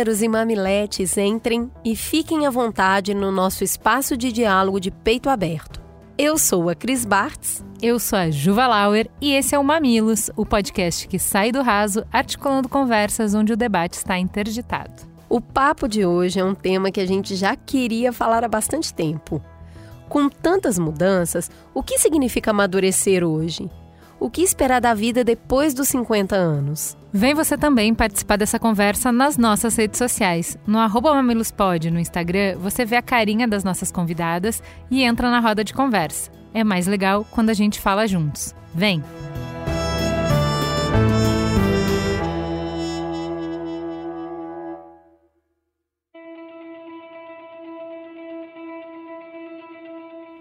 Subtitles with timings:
[0.00, 5.28] Mamileiros e mamiletes, entrem e fiquem à vontade no nosso espaço de diálogo de peito
[5.28, 5.78] aberto.
[6.16, 7.62] Eu sou a Cris Bartz.
[7.82, 11.60] Eu sou a Juva Lauer e esse é o Mamilos, o podcast que sai do
[11.60, 15.02] raso articulando conversas onde o debate está interditado.
[15.28, 18.94] O papo de hoje é um tema que a gente já queria falar há bastante
[18.94, 19.42] tempo.
[20.08, 23.68] Com tantas mudanças, o que significa amadurecer hoje?
[24.20, 26.94] O que esperar da vida depois dos 50 anos?
[27.10, 30.58] Vem você também participar dessa conversa nas nossas redes sociais.
[30.66, 35.40] No arroba mamilospod no Instagram, você vê a carinha das nossas convidadas e entra na
[35.40, 36.30] roda de conversa.
[36.52, 38.54] É mais legal quando a gente fala juntos.
[38.74, 39.02] Vem!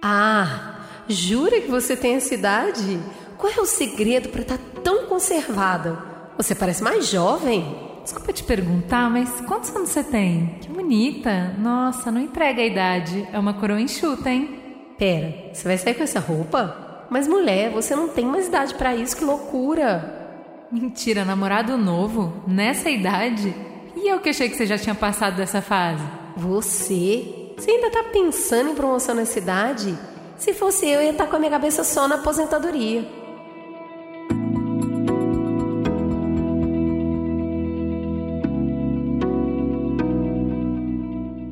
[0.04, 3.00] Ah, jura que você tem essa idade?
[3.40, 5.98] Qual é o segredo para estar tá tão conservada?
[6.36, 7.74] Você parece mais jovem.
[8.04, 10.58] Desculpa te perguntar, mas quantos anos você tem?
[10.60, 11.56] Que bonita.
[11.58, 13.26] Nossa, não entrega a idade.
[13.32, 14.94] É uma coroa enxuta, hein?
[14.98, 17.08] Pera, você vai sair com essa roupa?
[17.10, 20.68] Mas mulher, você não tem mais idade para isso, que loucura.
[20.70, 22.44] Mentira, namorado novo?
[22.46, 23.56] Nessa idade?
[23.96, 26.04] E eu que achei que você já tinha passado dessa fase?
[26.36, 27.54] Você?
[27.56, 29.98] Você ainda tá pensando em promoção nessa idade?
[30.38, 33.19] Se fosse eu, eu ia estar tá com a minha cabeça só na aposentadoria.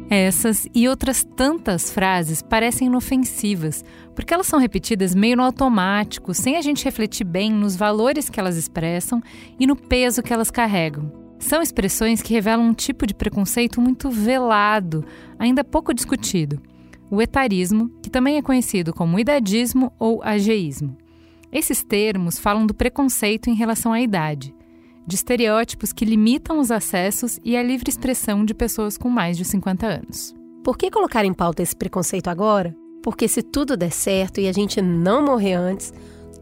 [0.10, 3.84] Essas e outras tantas frases parecem inofensivas,
[4.16, 8.40] porque elas são repetidas meio no automático, sem a gente refletir bem nos valores que
[8.40, 9.22] elas expressam
[9.60, 11.12] e no peso que elas carregam.
[11.40, 15.06] São expressões que revelam um tipo de preconceito muito velado,
[15.38, 16.62] ainda pouco discutido.
[17.12, 20.98] O etarismo, que também é conhecido como idadismo ou ageísmo.
[21.52, 24.57] Esses termos falam do preconceito em relação à idade
[25.08, 29.46] de estereótipos que limitam os acessos e a livre expressão de pessoas com mais de
[29.46, 30.36] 50 anos.
[30.64, 32.76] Por que colocar em pauta esse preconceito agora?
[33.02, 35.94] Porque se tudo der certo e a gente não morrer antes,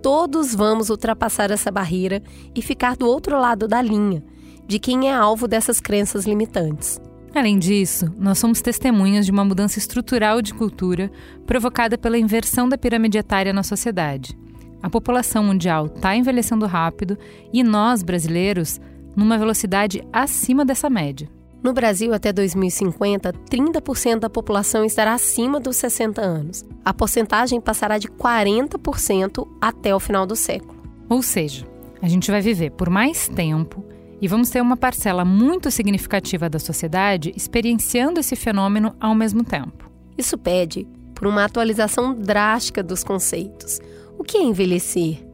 [0.01, 2.23] todos vamos ultrapassar essa barreira
[2.55, 4.23] e ficar do outro lado da linha,
[4.67, 6.99] de quem é alvo dessas crenças limitantes.
[7.35, 11.11] Além disso, nós somos testemunhas de uma mudança estrutural de cultura
[11.45, 14.35] provocada pela inversão da pirâmide etária na sociedade.
[14.81, 17.17] A população mundial está envelhecendo rápido
[17.51, 18.79] e nós, brasileiros,
[19.15, 21.29] numa velocidade acima dessa média.
[21.63, 26.63] No Brasil, até 2050, 30% da população estará acima dos 60 anos.
[26.83, 30.79] A porcentagem passará de 40% até o final do século.
[31.09, 31.65] Ou seja,
[32.01, 33.83] a gente vai viver por mais tempo
[34.21, 39.89] e vamos ter uma parcela muito significativa da sociedade experienciando esse fenômeno ao mesmo tempo.
[40.15, 43.79] Isso pede por uma atualização drástica dos conceitos
[44.25, 45.25] que é envelhecer?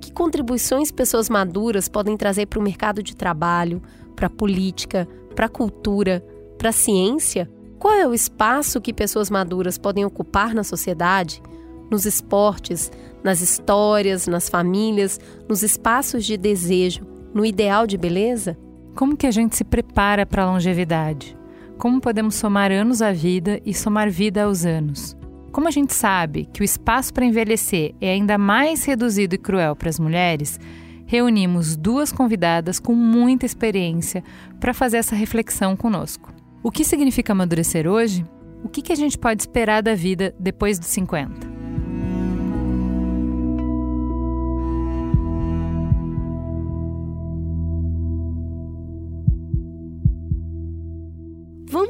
[0.00, 3.82] Que contribuições pessoas maduras podem trazer para o mercado de trabalho,
[4.16, 6.24] para a política, para a cultura,
[6.58, 7.50] para a ciência?
[7.78, 11.42] Qual é o espaço que pessoas maduras podem ocupar na sociedade,
[11.90, 12.90] nos esportes,
[13.22, 15.18] nas histórias, nas famílias,
[15.48, 18.58] nos espaços de desejo, no ideal de beleza?
[18.94, 21.36] Como que a gente se prepara para a longevidade?
[21.78, 25.16] Como podemos somar anos à vida e somar vida aos anos?
[25.52, 29.74] Como a gente sabe que o espaço para envelhecer é ainda mais reduzido e cruel
[29.74, 30.60] para as mulheres,
[31.06, 34.22] reunimos duas convidadas com muita experiência
[34.60, 36.32] para fazer essa reflexão conosco.
[36.62, 38.24] O que significa amadurecer hoje?
[38.62, 41.59] O que, que a gente pode esperar da vida depois dos 50?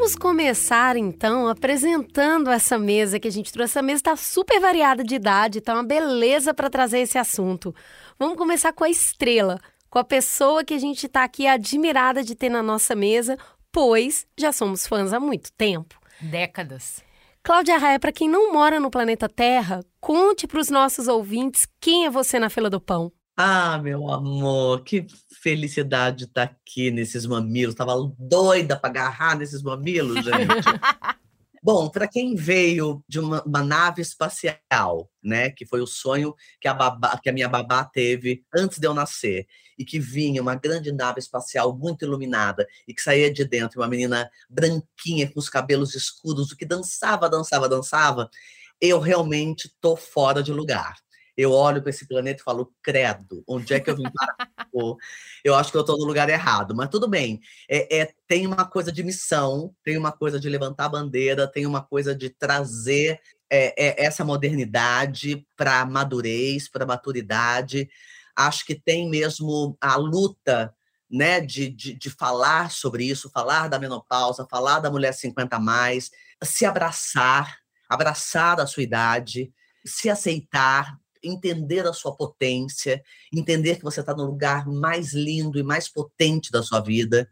[0.00, 3.72] Vamos começar então apresentando essa mesa que a gente trouxe.
[3.72, 7.74] Essa mesa está super variada de idade, está uma beleza para trazer esse assunto.
[8.19, 9.60] Vamos começar com a estrela,
[9.91, 13.36] com a pessoa que a gente está aqui admirada de ter na nossa mesa,
[13.71, 16.01] pois já somos fãs há muito tempo.
[16.19, 17.04] Décadas.
[17.42, 22.07] Cláudia Raia, para quem não mora no planeta Terra, conte para os nossos ouvintes quem
[22.07, 23.13] é você na fila do pão.
[23.42, 25.07] Ah, meu amor, que
[25.41, 27.75] felicidade estar tá aqui nesses mamilos.
[27.75, 30.37] Tava doida para agarrar nesses mamilos, gente.
[31.63, 36.69] Bom, para quem veio de uma, uma, nave espacial, né, que foi o sonho que
[36.69, 39.47] a, babá, que a minha babá teve antes de eu nascer,
[39.78, 43.89] e que vinha uma grande nave espacial muito iluminada e que saía de dentro uma
[43.89, 48.28] menina branquinha com os cabelos escuros, o que dançava, dançava, dançava.
[48.78, 50.95] eu realmente estou fora de lugar.
[51.41, 54.37] Eu olho para esse planeta e falo, credo, onde é que eu vim parar?
[55.42, 57.41] eu acho que eu estou no lugar errado, mas tudo bem.
[57.66, 61.65] É, é, tem uma coisa de missão, tem uma coisa de levantar a bandeira, tem
[61.65, 67.89] uma coisa de trazer é, é, essa modernidade para madurez, para maturidade.
[68.36, 70.75] Acho que tem mesmo a luta
[71.10, 75.59] né, de, de, de, falar sobre isso, falar da menopausa, falar da mulher 50 a
[75.59, 76.10] mais,
[76.45, 79.51] se abraçar, abraçar a sua idade,
[79.84, 83.03] se aceitar, entender a sua potência,
[83.33, 87.28] entender que você está no lugar mais lindo e mais potente da sua vida.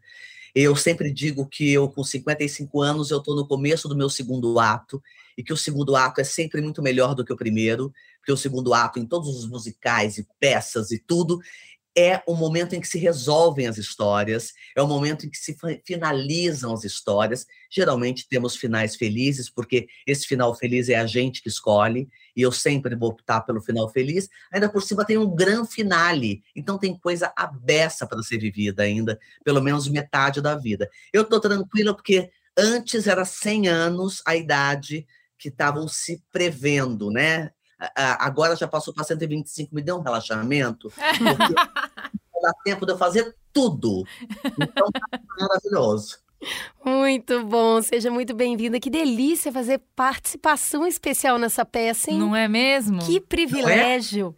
[0.53, 4.59] Eu sempre digo que eu, com 55 anos, eu estou no começo do meu segundo
[4.59, 5.01] ato,
[5.37, 8.37] e que o segundo ato é sempre muito melhor do que o primeiro, porque o
[8.37, 11.39] segundo ato, em todos os musicais e peças e tudo,
[11.97, 15.57] é o momento em que se resolvem as histórias, é o momento em que se
[15.85, 17.45] finalizam as histórias.
[17.71, 22.09] Geralmente temos finais felizes, porque esse final feliz é a gente que escolhe,
[22.39, 24.29] e eu sempre vou optar pelo final feliz.
[24.49, 29.19] Ainda por cima tem um grande finale, então tem coisa abessa para ser vivida ainda,
[29.43, 30.89] pelo menos metade da vida.
[31.11, 35.05] Eu estou tranquila porque antes era 100 anos a idade
[35.37, 37.51] que estavam se prevendo, né?
[37.95, 41.53] agora já passou para 125, me deu um relaxamento, porque
[42.41, 44.05] dá tempo de eu fazer tudo.
[44.45, 46.19] Então, tá maravilhoso.
[46.83, 48.79] Muito bom, seja muito bem-vinda.
[48.79, 52.19] Que delícia fazer participação especial nessa peça, hein?
[52.19, 52.99] Não é mesmo?
[52.99, 54.35] Que privilégio.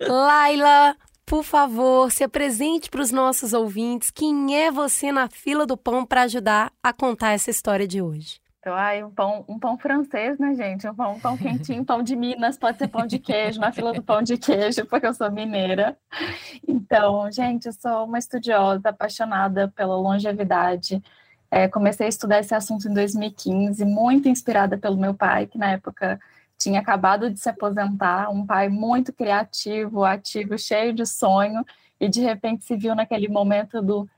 [0.00, 0.08] É?
[0.08, 4.10] Laila, por favor, se apresente para os nossos ouvintes.
[4.10, 8.41] Quem é você na fila do pão para ajudar a contar essa história de hoje?
[8.62, 10.88] Então, ai, um pão, um pão francês, né, gente?
[10.88, 13.92] Um pão, um pão quentinho, pão de Minas, pode ser pão de queijo, na fila
[13.92, 15.98] do pão de queijo, porque eu sou mineira.
[16.68, 21.02] Então, gente, eu sou uma estudiosa, apaixonada pela longevidade.
[21.50, 25.72] É, comecei a estudar esse assunto em 2015, muito inspirada pelo meu pai, que na
[25.72, 26.20] época
[26.56, 31.64] tinha acabado de se aposentar, um pai muito criativo, ativo, cheio de sonho,
[31.98, 34.08] e de repente se viu naquele momento do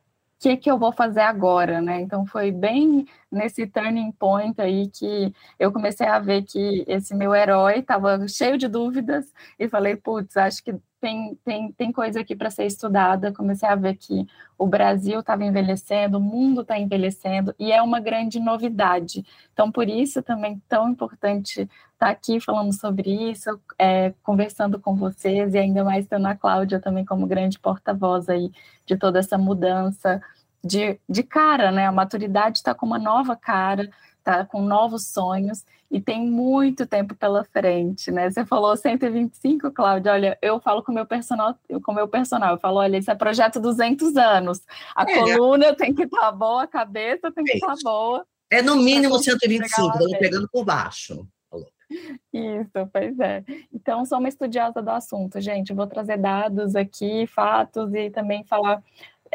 [0.44, 2.02] que, que eu vou fazer agora, né?
[2.02, 7.35] Então foi bem nesse turning point aí que eu comecei a ver que esse meu
[7.35, 12.37] herói estava cheio de dúvidas e falei, putz, acho que tem, tem, tem coisa aqui
[12.37, 13.32] para ser estudada.
[13.32, 14.26] Comecei a ver que
[14.58, 19.25] o Brasil estava envelhecendo, o mundo está envelhecendo e é uma grande novidade.
[19.52, 24.94] Então, por isso também tão importante estar tá aqui falando sobre isso, é, conversando com
[24.94, 28.50] vocês e ainda mais tendo a Cláudia também como grande porta-voz aí
[28.87, 30.23] de toda essa mudança
[30.64, 31.87] de, de cara, né?
[31.87, 33.90] A maturidade está com uma nova cara,
[34.22, 38.31] tá com novos sonhos e tem muito tempo pela frente, né?
[38.31, 40.12] Você falou 125, Cláudia.
[40.12, 43.61] Olha, eu falo com meu personal, com meu personal, eu falo, olha, isso é projeto
[43.61, 44.62] 200 anos.
[44.96, 48.26] A é, coluna tem que estar tá boa, a cabeça tem que estar tá boa.
[48.50, 51.26] É no mínimo 125, estamos pegando por baixo.
[52.32, 53.44] Isso, pois é.
[53.72, 55.72] Então, sou uma estudiosa do assunto, gente.
[55.72, 58.82] vou trazer dados aqui, fatos e também falar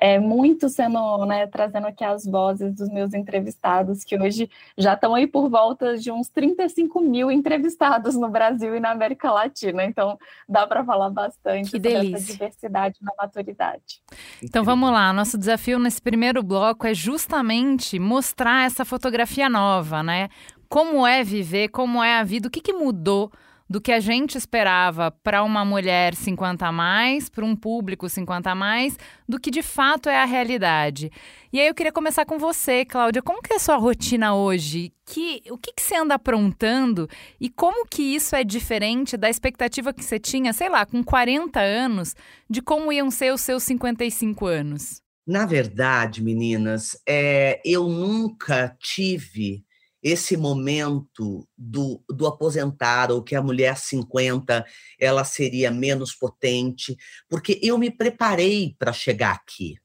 [0.01, 5.13] é, muito sendo, né, trazendo aqui as vozes dos meus entrevistados, que hoje já estão
[5.13, 9.83] aí por volta de uns 35 mil entrevistados no Brasil e na América Latina.
[9.83, 10.17] Então,
[10.47, 12.15] dá para falar bastante que sobre delícia.
[12.15, 14.01] essa diversidade na maturidade.
[14.41, 15.11] Então, vamos lá.
[15.11, 20.29] Nosso desafio nesse primeiro bloco é justamente mostrar essa fotografia nova, né?
[20.69, 23.31] Como é viver, como é a vida, o que, que mudou
[23.69, 28.49] do que a gente esperava para uma mulher 50 a mais, para um público 50
[28.49, 28.97] a mais,
[29.27, 31.11] do que de fato é a realidade.
[31.53, 33.21] E aí eu queria começar com você, Cláudia.
[33.21, 34.91] Como que é a sua rotina hoje?
[35.05, 37.07] Que, o que, que você anda aprontando
[37.39, 41.59] e como que isso é diferente da expectativa que você tinha, sei lá, com 40
[41.59, 42.15] anos,
[42.49, 45.01] de como iam ser os seus 55 anos?
[45.27, 49.63] Na verdade, meninas, é, eu nunca tive
[50.01, 54.65] esse momento do, do aposentar ou que a mulher 50
[54.99, 59.75] ela seria menos potente, porque eu me preparei para chegar aqui.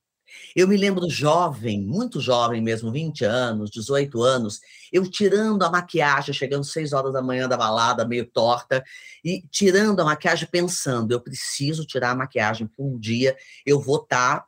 [0.55, 4.61] Eu me lembro jovem, muito jovem mesmo, 20 anos, 18 anos,
[4.93, 8.83] eu tirando a maquiagem, chegando 6 horas da manhã da balada, meio torta,
[9.25, 14.03] e tirando a maquiagem, pensando, eu preciso tirar a maquiagem por um dia, eu vou
[14.03, 14.47] estar tá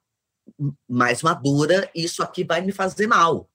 [0.88, 3.48] mais madura, isso aqui vai me fazer mal.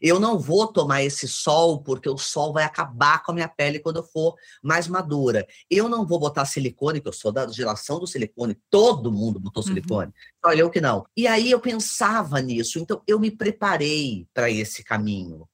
[0.00, 3.78] Eu não vou tomar esse sol porque o sol vai acabar com a minha pele
[3.78, 5.46] quando eu for mais madura.
[5.70, 9.62] Eu não vou botar silicone, que eu sou da geração do silicone, todo mundo botou
[9.62, 9.68] uhum.
[9.68, 10.12] silicone,
[10.44, 11.06] só eu que não.
[11.16, 15.48] E aí eu pensava nisso, então eu me preparei para esse caminho.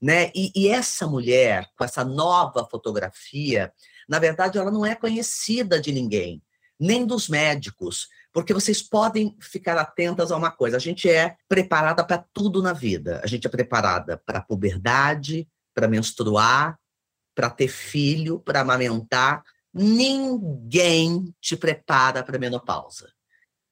[0.00, 0.30] Né?
[0.34, 3.72] E, e essa mulher, com essa nova fotografia,
[4.08, 6.40] na verdade, ela não é conhecida de ninguém,
[6.78, 8.08] nem dos médicos
[8.38, 12.72] porque vocês podem ficar atentas a uma coisa: a gente é preparada para tudo na
[12.72, 13.20] vida.
[13.24, 16.78] A gente é preparada para a puberdade, para menstruar,
[17.34, 19.42] para ter filho, para amamentar,
[19.74, 23.12] ninguém te prepara para a menopausa.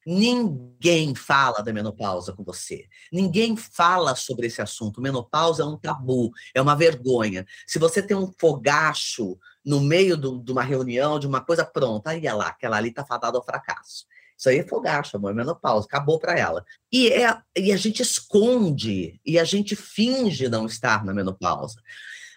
[0.05, 2.89] Ninguém fala da menopausa com você.
[3.13, 5.01] Ninguém fala sobre esse assunto.
[5.01, 7.47] Menopausa é um tabu, é uma vergonha.
[7.69, 12.11] Se você tem um fogacho no meio do, de uma reunião, de uma coisa pronta,
[12.11, 14.07] aí é lá, aquela ali está fadada ao fracasso.
[14.37, 16.65] Isso aí é fogacho, amor, é menopausa, acabou para ela.
[16.93, 21.81] E, é, e a gente esconde, e a gente finge não estar na menopausa.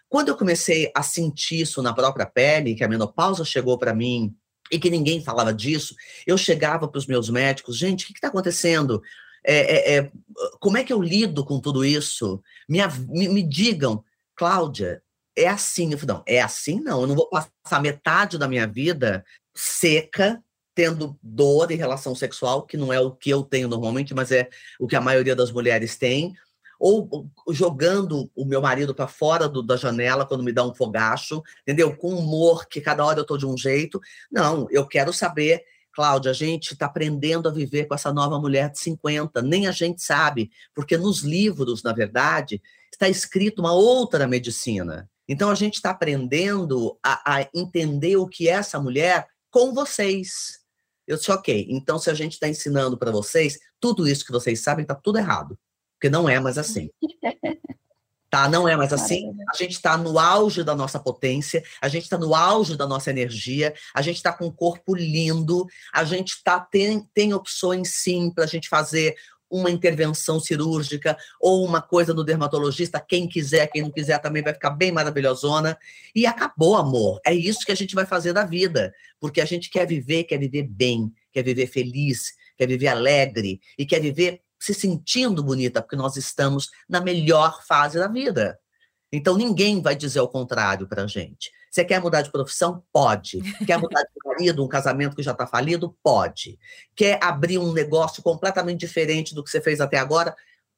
[0.08, 4.34] Quando eu comecei a sentir isso na própria pele, que a menopausa chegou para mim
[4.72, 5.94] e que ninguém falava disso,
[6.26, 9.02] eu chegava para os meus médicos, gente, o que está acontecendo?
[9.46, 10.12] É, é, é,
[10.60, 12.42] como é que eu lido com tudo isso?
[12.68, 14.04] Me, me, me digam,
[14.36, 15.02] Cláudia,
[15.38, 15.92] é assim?
[15.92, 19.24] Eu falei, não, é assim não, eu não vou passar metade da minha vida
[19.56, 20.42] seca,
[20.80, 24.48] tendo dor em relação sexual, que não é o que eu tenho normalmente, mas é
[24.80, 26.34] o que a maioria das mulheres tem,
[26.80, 31.44] ou jogando o meu marido para fora do, da janela quando me dá um fogacho,
[31.64, 31.94] entendeu?
[31.98, 34.00] Com humor, que cada hora eu tô de um jeito.
[34.32, 38.72] Não, eu quero saber, Cláudia, a gente está aprendendo a viver com essa nova mulher
[38.72, 44.26] de 50, nem a gente sabe, porque nos livros, na verdade, está escrito uma outra
[44.26, 45.10] medicina.
[45.28, 50.59] Então a gente está aprendendo a, a entender o que é essa mulher com vocês.
[51.10, 54.62] Eu disse, ok, então se a gente está ensinando para vocês, tudo isso que vocês
[54.62, 55.58] sabem está tudo errado
[56.00, 56.90] porque não é mais assim.
[58.32, 59.36] Tá, não é mais assim.
[59.52, 63.10] A gente está no auge da nossa potência, a gente está no auge da nossa
[63.10, 68.30] energia, a gente está com um corpo lindo, a gente tá, tem, tem opções sim
[68.30, 69.16] para a gente fazer
[69.50, 73.00] uma intervenção cirúrgica ou uma coisa no dermatologista.
[73.00, 75.78] Quem quiser, quem não quiser também vai ficar bem maravilhosona.
[76.16, 77.20] E acabou, amor.
[77.26, 80.38] É isso que a gente vai fazer da vida, porque a gente quer viver, quer
[80.38, 85.96] viver bem, quer viver feliz, quer viver alegre e quer viver se sentindo bonita, porque
[85.96, 88.60] nós estamos na melhor fase da vida.
[89.12, 91.52] Então ninguém vai dizer o contrário para a gente.
[91.70, 92.84] Você quer mudar de profissão?
[92.92, 93.42] Pode.
[93.66, 95.96] Quer mudar de marido, um casamento que já está falido?
[96.04, 96.60] Pode.
[96.96, 100.36] Quer abrir um negócio completamente diferente do que você fez até agora?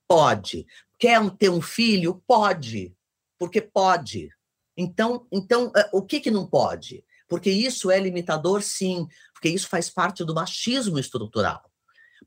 [0.07, 0.65] Pode.
[1.00, 2.21] Quer ter um filho?
[2.27, 2.95] Pode.
[3.39, 4.29] Porque pode.
[4.75, 7.03] Então, então eh, o que, que não pode?
[7.27, 9.07] Porque isso é limitador, sim.
[9.33, 11.63] Porque isso faz parte do machismo estrutural.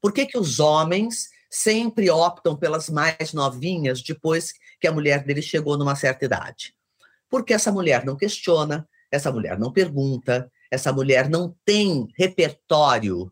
[0.00, 5.40] Por que, que os homens sempre optam pelas mais novinhas depois que a mulher dele
[5.40, 6.74] chegou numa certa idade.
[7.34, 13.28] Porque essa mulher não questiona, essa mulher não pergunta, essa mulher não tem repertório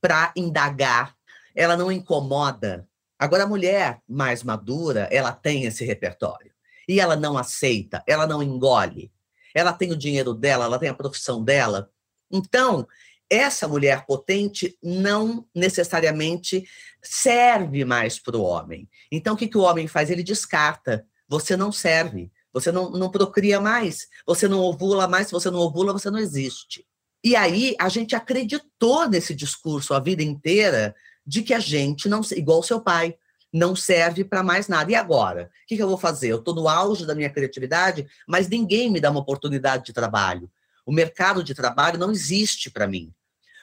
[0.00, 1.14] para indagar,
[1.54, 2.88] ela não incomoda.
[3.18, 6.50] Agora, a mulher mais madura, ela tem esse repertório.
[6.88, 9.12] E ela não aceita, ela não engole.
[9.54, 11.90] Ela tem o dinheiro dela, ela tem a profissão dela.
[12.32, 12.88] Então,
[13.28, 16.66] essa mulher potente não necessariamente
[17.02, 18.88] serve mais para o homem.
[19.12, 20.08] Então, o que, que o homem faz?
[20.08, 21.06] Ele descarta.
[21.28, 22.32] Você não serve.
[22.52, 24.06] Você não, não procria mais.
[24.26, 25.26] Você não ovula mais.
[25.28, 26.84] Se você não ovula, você não existe.
[27.22, 30.94] E aí, a gente acreditou nesse discurso a vida inteira
[31.26, 33.16] de que a gente não, igual seu pai,
[33.52, 34.90] não serve para mais nada.
[34.90, 35.50] E agora?
[35.64, 36.28] O que, que eu vou fazer?
[36.28, 40.50] Eu estou no auge da minha criatividade, mas ninguém me dá uma oportunidade de trabalho.
[40.86, 43.12] O mercado de trabalho não existe para mim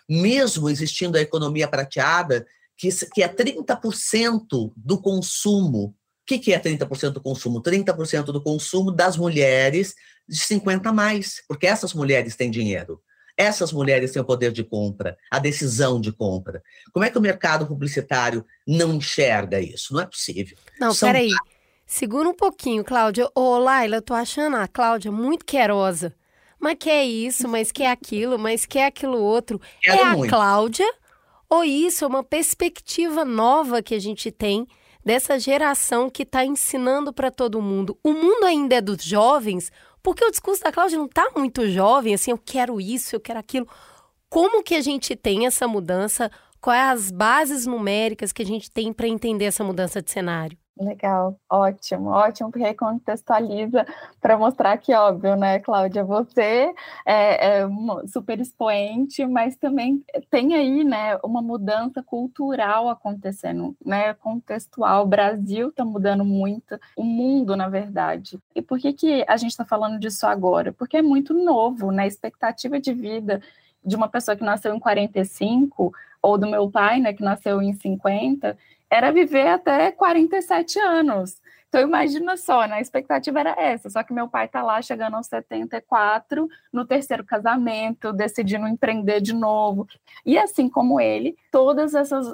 [0.07, 2.45] mesmo existindo a economia prateada,
[2.77, 5.94] que, que é 30% do consumo.
[6.25, 7.61] O que, que é 30% do consumo?
[7.61, 9.93] 30% do consumo das mulheres
[10.27, 12.99] de 50 a mais, porque essas mulheres têm dinheiro.
[13.37, 16.63] Essas mulheres têm o poder de compra, a decisão de compra.
[16.91, 19.93] Como é que o mercado publicitário não enxerga isso?
[19.93, 20.57] Não é possível.
[20.79, 21.09] Não, São...
[21.09, 21.29] peraí.
[21.85, 23.29] Segura um pouquinho, Cláudia.
[23.35, 26.15] Ô, Laila, eu tô achando a Cláudia muito querosa
[26.65, 29.61] mas quer isso, mas quer aquilo, mas quer aquilo outro.
[29.81, 30.33] Quero é muito.
[30.33, 30.93] a Cláudia?
[31.47, 34.67] Ou isso é uma perspectiva nova que a gente tem
[35.05, 37.97] dessa geração que está ensinando para todo mundo?
[38.03, 39.71] O mundo ainda é dos jovens,
[40.01, 43.39] porque o discurso da Cláudia não está muito jovem, assim, eu quero isso, eu quero
[43.39, 43.67] aquilo.
[44.27, 46.31] Como que a gente tem essa mudança?
[46.59, 50.57] Quais as bases numéricas que a gente tem para entender essa mudança de cenário?
[50.77, 53.85] Legal, ótimo, ótimo, porque recontextualiza
[54.19, 56.73] para mostrar que, óbvio, né, Cláudia, você
[57.05, 57.67] é, é
[58.07, 65.03] super expoente, mas também tem aí, né, uma mudança cultural acontecendo, né, contextual.
[65.05, 68.37] O Brasil está mudando muito, o mundo, na verdade.
[68.53, 70.73] E por que, que a gente está falando disso agora?
[70.73, 73.41] Porque é muito novo, né, a expectativa de vida
[73.81, 77.71] de uma pessoa que nasceu em 45, ou do meu pai, né, que nasceu em
[77.73, 78.57] 50,
[78.89, 81.41] era viver até 47 anos.
[81.67, 82.75] Então, imagina só, né?
[82.75, 87.25] A expectativa era essa, só que meu pai está lá chegando aos 74, no terceiro
[87.25, 89.85] casamento, decidindo empreender de novo.
[90.25, 91.85] E assim como ele, toda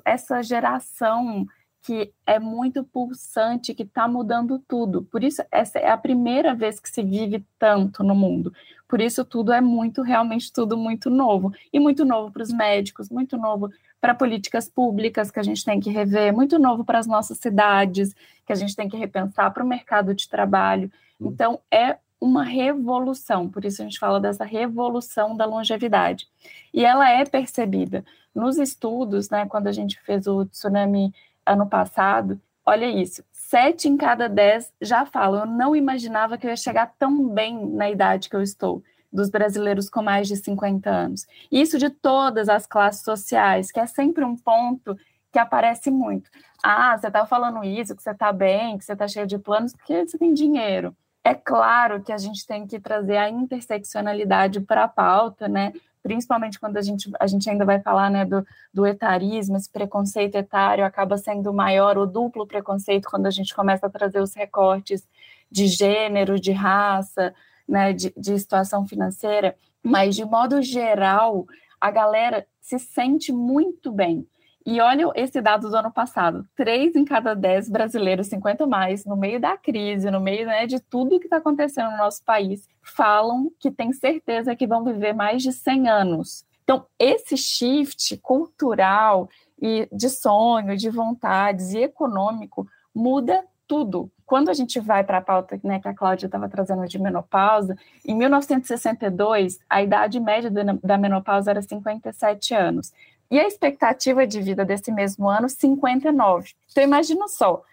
[0.05, 1.48] essa geração
[1.81, 5.01] que é muito pulsante, que está mudando tudo.
[5.05, 8.53] Por isso, essa é a primeira vez que se vive tanto no mundo.
[8.88, 11.51] Por isso, tudo é muito, realmente, tudo muito novo.
[11.74, 15.79] E muito novo para os médicos, muito novo para políticas públicas que a gente tem
[15.79, 18.15] que rever, muito novo para as nossas cidades,
[18.46, 20.91] que a gente tem que repensar para o mercado de trabalho.
[21.20, 21.27] Hum.
[21.27, 26.27] Então, é uma revolução, por isso a gente fala dessa revolução da longevidade.
[26.74, 28.03] E ela é percebida.
[28.34, 31.13] Nos estudos, né, quando a gente fez o tsunami
[31.46, 36.51] ano passado, olha isso, sete em cada dez já falam, eu não imaginava que eu
[36.51, 40.89] ia chegar tão bem na idade que eu estou, dos brasileiros com mais de 50
[40.89, 41.25] anos.
[41.51, 44.98] Isso de todas as classes sociais, que é sempre um ponto
[45.32, 46.30] que aparece muito.
[46.63, 49.74] Ah, você está falando isso, que você está bem, que você está cheio de planos,
[49.74, 50.96] porque você tem dinheiro.
[51.24, 55.72] É claro que a gente tem que trazer a interseccionalidade para a pauta, né?
[56.01, 60.36] principalmente quando a gente, a gente ainda vai falar né, do, do etarismo, esse preconceito
[60.36, 65.08] etário acaba sendo maior, o duplo preconceito, quando a gente começa a trazer os recortes
[65.50, 67.34] de gênero, de raça,
[67.72, 71.46] né, de, de situação financeira, mas de modo geral,
[71.80, 74.28] a galera se sente muito bem.
[74.63, 79.16] E olha esse dado do ano passado: três em cada dez brasileiros, 50 mais, no
[79.16, 83.51] meio da crise, no meio né, de tudo que está acontecendo no nosso país, falam
[83.58, 86.46] que tem certeza que vão viver mais de 100 anos.
[86.63, 94.12] Então, esse shift cultural e de sonho, de vontades e econômico muda tudo.
[94.25, 97.74] Quando a gente vai para a pauta né, que a Cláudia estava trazendo de menopausa,
[98.06, 100.51] em 1962, a idade média
[100.84, 102.92] da menopausa era 57 anos.
[103.30, 106.50] E a expectativa de vida desse mesmo ano, 59.
[106.70, 107.63] Então, imagina só,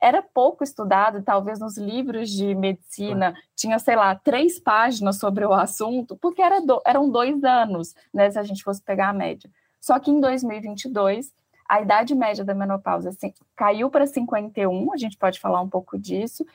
[0.00, 5.52] era pouco estudado, talvez nos livros de medicina, tinha, sei lá, três páginas sobre o
[5.52, 9.50] assunto, porque era do, eram dois anos, né, se a gente fosse pegar a média.
[9.78, 11.30] Só que em 2022,
[11.74, 15.98] a idade média da menopausa assim, caiu para 51, a gente pode falar um pouco
[15.98, 16.46] disso,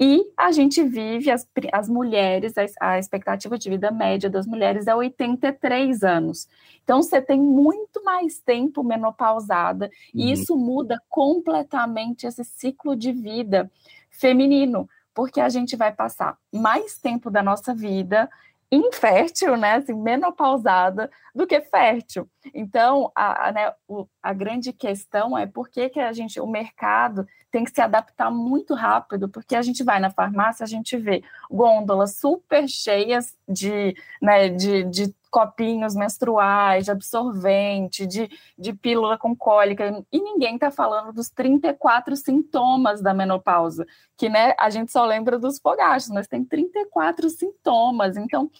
[0.00, 4.86] e a gente vive, as, as mulheres, a, a, expectativa de vida média das mulheres
[4.86, 6.48] é 83 anos.
[6.82, 9.90] Então, você tem muito mais tempo menopausada, uhum.
[10.14, 13.70] e isso muda completamente esse ciclo de vida
[14.10, 18.28] feminino, porque a gente vai passar mais tempo da nossa vida
[18.72, 22.26] infértil, né, assim, menopausada, do que fértil.
[22.54, 26.46] Então, a, a, né, o, a grande questão é por que, que a gente, o
[26.46, 30.96] mercado tem que se adaptar muito rápido, porque a gente vai na farmácia, a gente
[30.96, 39.16] vê gôndolas super cheias de, né, de, de copinhos menstruais, de absorvente, de, de pílula
[39.16, 44.92] com cólica, e ninguém está falando dos 34 sintomas da menopausa, que né, a gente
[44.92, 48.50] só lembra dos fogachos, mas tem 34 sintomas, então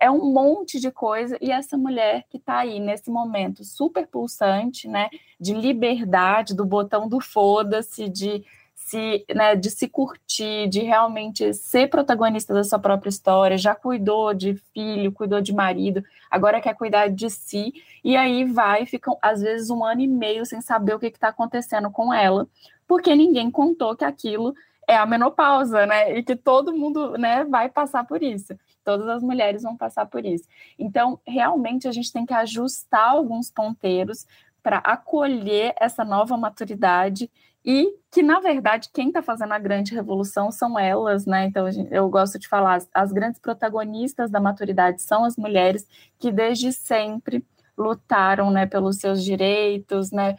[0.00, 4.86] é um monte de coisa, e essa mulher que está aí nesse momento super pulsante,
[4.86, 8.44] né, de liberdade, do botão do foda-se, de
[8.90, 14.34] se, né, de se curtir, de realmente ser protagonista da sua própria história, já cuidou
[14.34, 17.72] de filho, cuidou de marido, agora quer cuidar de si,
[18.02, 21.28] e aí vai, ficam às vezes um ano e meio sem saber o que está
[21.28, 22.48] acontecendo com ela,
[22.86, 24.52] porque ninguém contou que aquilo
[24.88, 26.18] é a menopausa, né?
[26.18, 28.58] E que todo mundo, né, vai passar por isso.
[28.82, 30.48] Todas as mulheres vão passar por isso.
[30.76, 34.26] Então, realmente a gente tem que ajustar alguns ponteiros
[34.62, 37.30] para acolher essa nova maturidade
[37.64, 41.44] e que, na verdade, quem está fazendo a grande revolução são elas, né?
[41.44, 45.86] Então, eu gosto de falar, as, as grandes protagonistas da maturidade são as mulheres
[46.18, 47.44] que desde sempre
[47.76, 50.36] lutaram, né, pelos seus direitos, né,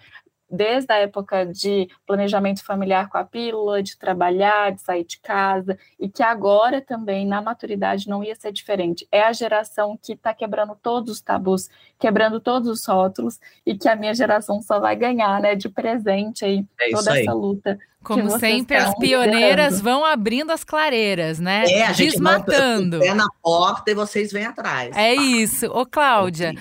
[0.52, 5.78] desde a época de planejamento familiar com a pílula, de trabalhar, de sair de casa,
[6.00, 9.08] e que agora também, na maturidade, não ia ser diferente.
[9.12, 13.88] É a geração que está quebrando todos os tabus, quebrando todos os rótulos, e que
[13.88, 17.22] a minha geração só vai ganhar, né, de presente aí, é toda aí.
[17.22, 17.80] essa luta.
[18.04, 19.84] Como sempre, as pioneiras liderando.
[19.84, 21.66] vão abrindo as clareiras, né?
[21.68, 23.00] É, a gente Desmatando.
[23.00, 24.96] Pé na porta e vocês vêm atrás.
[24.96, 25.68] É isso.
[25.68, 26.56] Ô, Cláudia,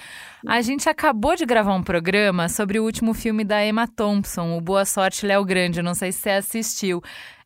[0.47, 4.61] a gente acabou de gravar um programa sobre o último filme da Emma Thompson, o
[4.61, 5.83] Boa Sorte Léo Grande.
[5.83, 7.03] Não sei se você assistiu.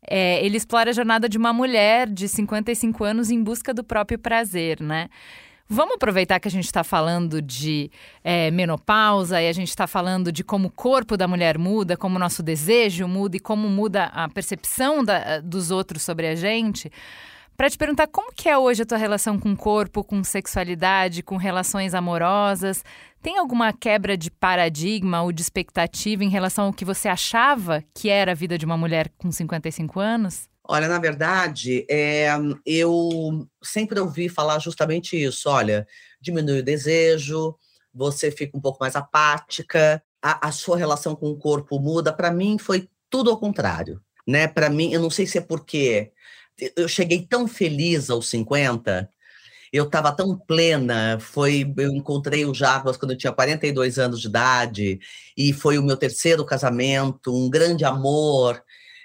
[0.06, 4.18] É, ele explora a jornada de uma mulher de 55 anos em busca do próprio
[4.18, 5.08] prazer, né?
[5.66, 7.90] Vamos aproveitar que a gente está falando de
[8.22, 12.16] é, menopausa e a gente está falando de como o corpo da mulher muda, como
[12.16, 16.92] o nosso desejo muda e como muda a percepção da, dos outros sobre a gente
[17.56, 21.22] para te perguntar como que é hoje a tua relação com o corpo, com sexualidade,
[21.22, 22.84] com relações amorosas.
[23.22, 28.08] Tem alguma quebra de paradigma ou de expectativa em relação ao que você achava que
[28.10, 30.48] era a vida de uma mulher com 55 anos?
[30.66, 32.28] Olha, na verdade, é,
[32.64, 35.48] eu sempre ouvi falar justamente isso.
[35.48, 35.86] Olha,
[36.20, 37.54] diminui o desejo,
[37.92, 42.12] você fica um pouco mais apática, a, a sua relação com o corpo muda.
[42.12, 44.48] Para mim, foi tudo ao contrário, né?
[44.48, 46.10] Para mim, eu não sei se é porque
[46.76, 49.08] eu cheguei tão feliz aos 50,
[49.72, 54.28] eu estava tão plena, foi, eu encontrei o Jarbas quando eu tinha 42 anos de
[54.28, 55.00] idade,
[55.36, 58.62] e foi o meu terceiro casamento, um grande amor,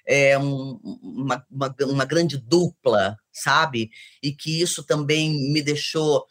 [0.07, 3.89] é, um, uma, uma, uma grande dupla, sabe?
[4.21, 6.25] E que isso também me deixou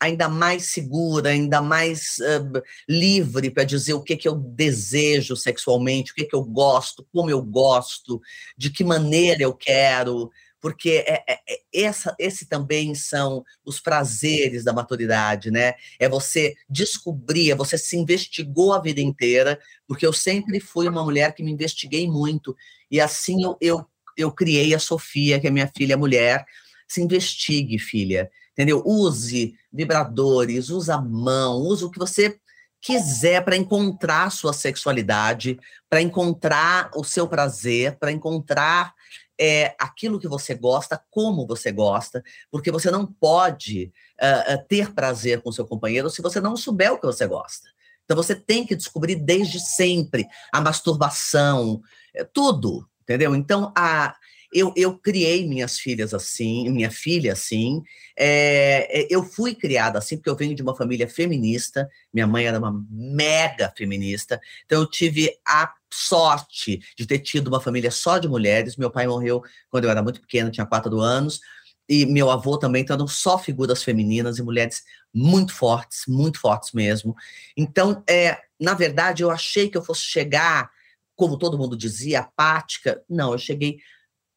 [0.00, 6.12] ainda mais segura, ainda mais uh, livre para dizer o que, que eu desejo sexualmente,
[6.12, 8.20] o que, que eu gosto, como eu gosto,
[8.56, 14.62] de que maneira eu quero, porque é, é, é, essa, esse também são os prazeres
[14.62, 15.74] da maturidade, né?
[15.98, 21.02] É você descobrir, é você se investigou a vida inteira, porque eu sempre fui uma
[21.02, 22.56] mulher que me investiguei muito,
[22.90, 26.44] e assim eu, eu, eu criei a Sofia, que é minha filha mulher.
[26.86, 28.82] Se investigue, filha, entendeu?
[28.84, 32.38] Use vibradores, use a mão, use o que você
[32.80, 38.92] quiser para encontrar sua sexualidade, para encontrar o seu prazer, para encontrar
[39.40, 45.40] é, aquilo que você gosta, como você gosta, porque você não pode uh, ter prazer
[45.40, 47.66] com seu companheiro se você não souber o que você gosta.
[48.04, 51.80] Então você tem que descobrir desde sempre a masturbação,
[52.14, 53.34] é, tudo, entendeu?
[53.34, 54.14] Então a,
[54.52, 57.82] eu, eu criei minhas filhas assim, minha filha assim.
[58.18, 61.88] É, eu fui criada assim, porque eu venho de uma família feminista.
[62.12, 64.40] Minha mãe era uma mega feminista.
[64.66, 68.76] Então, eu tive a sorte de ter tido uma família só de mulheres.
[68.76, 71.40] Meu pai morreu quando eu era muito pequena, tinha quatro anos.
[71.88, 77.16] E meu avô também, eram só figuras femininas e mulheres muito fortes, muito fortes mesmo.
[77.56, 80.70] Então, é, na verdade, eu achei que eu fosse chegar,
[81.16, 83.02] como todo mundo dizia, apática.
[83.08, 83.78] Não, eu cheguei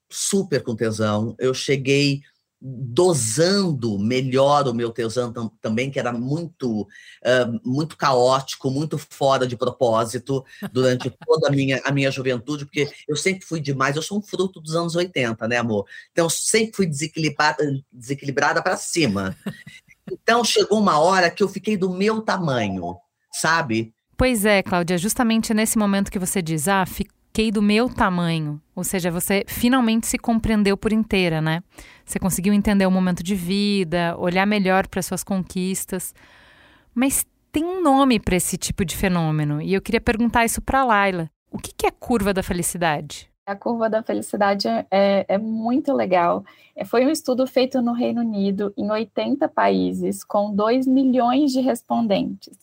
[0.09, 1.35] super com tesão.
[1.37, 2.21] Eu cheguei
[2.65, 9.45] dosando melhor o meu tesão tam, também, que era muito, uh, muito caótico, muito fora
[9.45, 14.01] de propósito durante toda a minha, a minha juventude, porque eu sempre fui demais, eu
[14.01, 15.85] sou um fruto dos anos 80, né, amor?
[16.13, 19.35] Então, eu sempre fui desequilibrada, desequilibrada para cima.
[20.09, 22.95] Então, chegou uma hora que eu fiquei do meu tamanho,
[23.33, 23.93] sabe?
[24.15, 28.61] Pois é, Cláudia, justamente nesse momento que você diz, ah, fiquei do meu tamanho.
[28.73, 31.61] Ou seja, você finalmente se compreendeu por inteira, né?
[32.05, 36.13] Você conseguiu entender o momento de vida, olhar melhor para suas conquistas.
[36.93, 40.83] Mas tem um nome para esse tipo de fenômeno e eu queria perguntar isso para
[40.83, 41.29] Laila.
[41.51, 43.29] O que, que é curva da felicidade?
[43.45, 46.43] A curva da felicidade é, é muito legal.
[46.75, 51.59] É, foi um estudo feito no Reino Unido, em 80 países, com 2 milhões de
[51.59, 52.57] respondentes.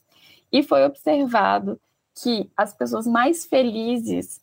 [0.51, 1.79] E foi observado
[2.23, 4.41] que as pessoas mais felizes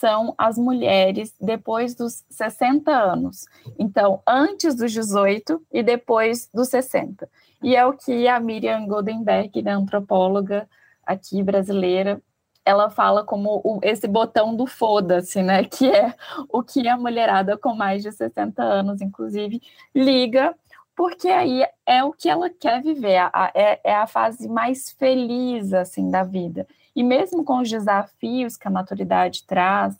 [0.00, 3.44] são as mulheres depois dos 60 anos.
[3.78, 7.28] Então, antes dos 18 e depois dos 60.
[7.62, 10.66] E é o que a Miriam Goldenberg, né, antropóloga
[11.04, 12.20] aqui brasileira,
[12.64, 15.64] ela fala como o, esse botão do foda-se, né?
[15.64, 16.14] Que é
[16.48, 19.60] o que a mulherada com mais de 60 anos, inclusive,
[19.94, 20.54] liga,
[20.96, 25.72] porque aí é o que ela quer viver, a, é, é a fase mais feliz,
[25.72, 26.66] assim, da vida.
[27.00, 29.96] E mesmo com os desafios que a maturidade traz,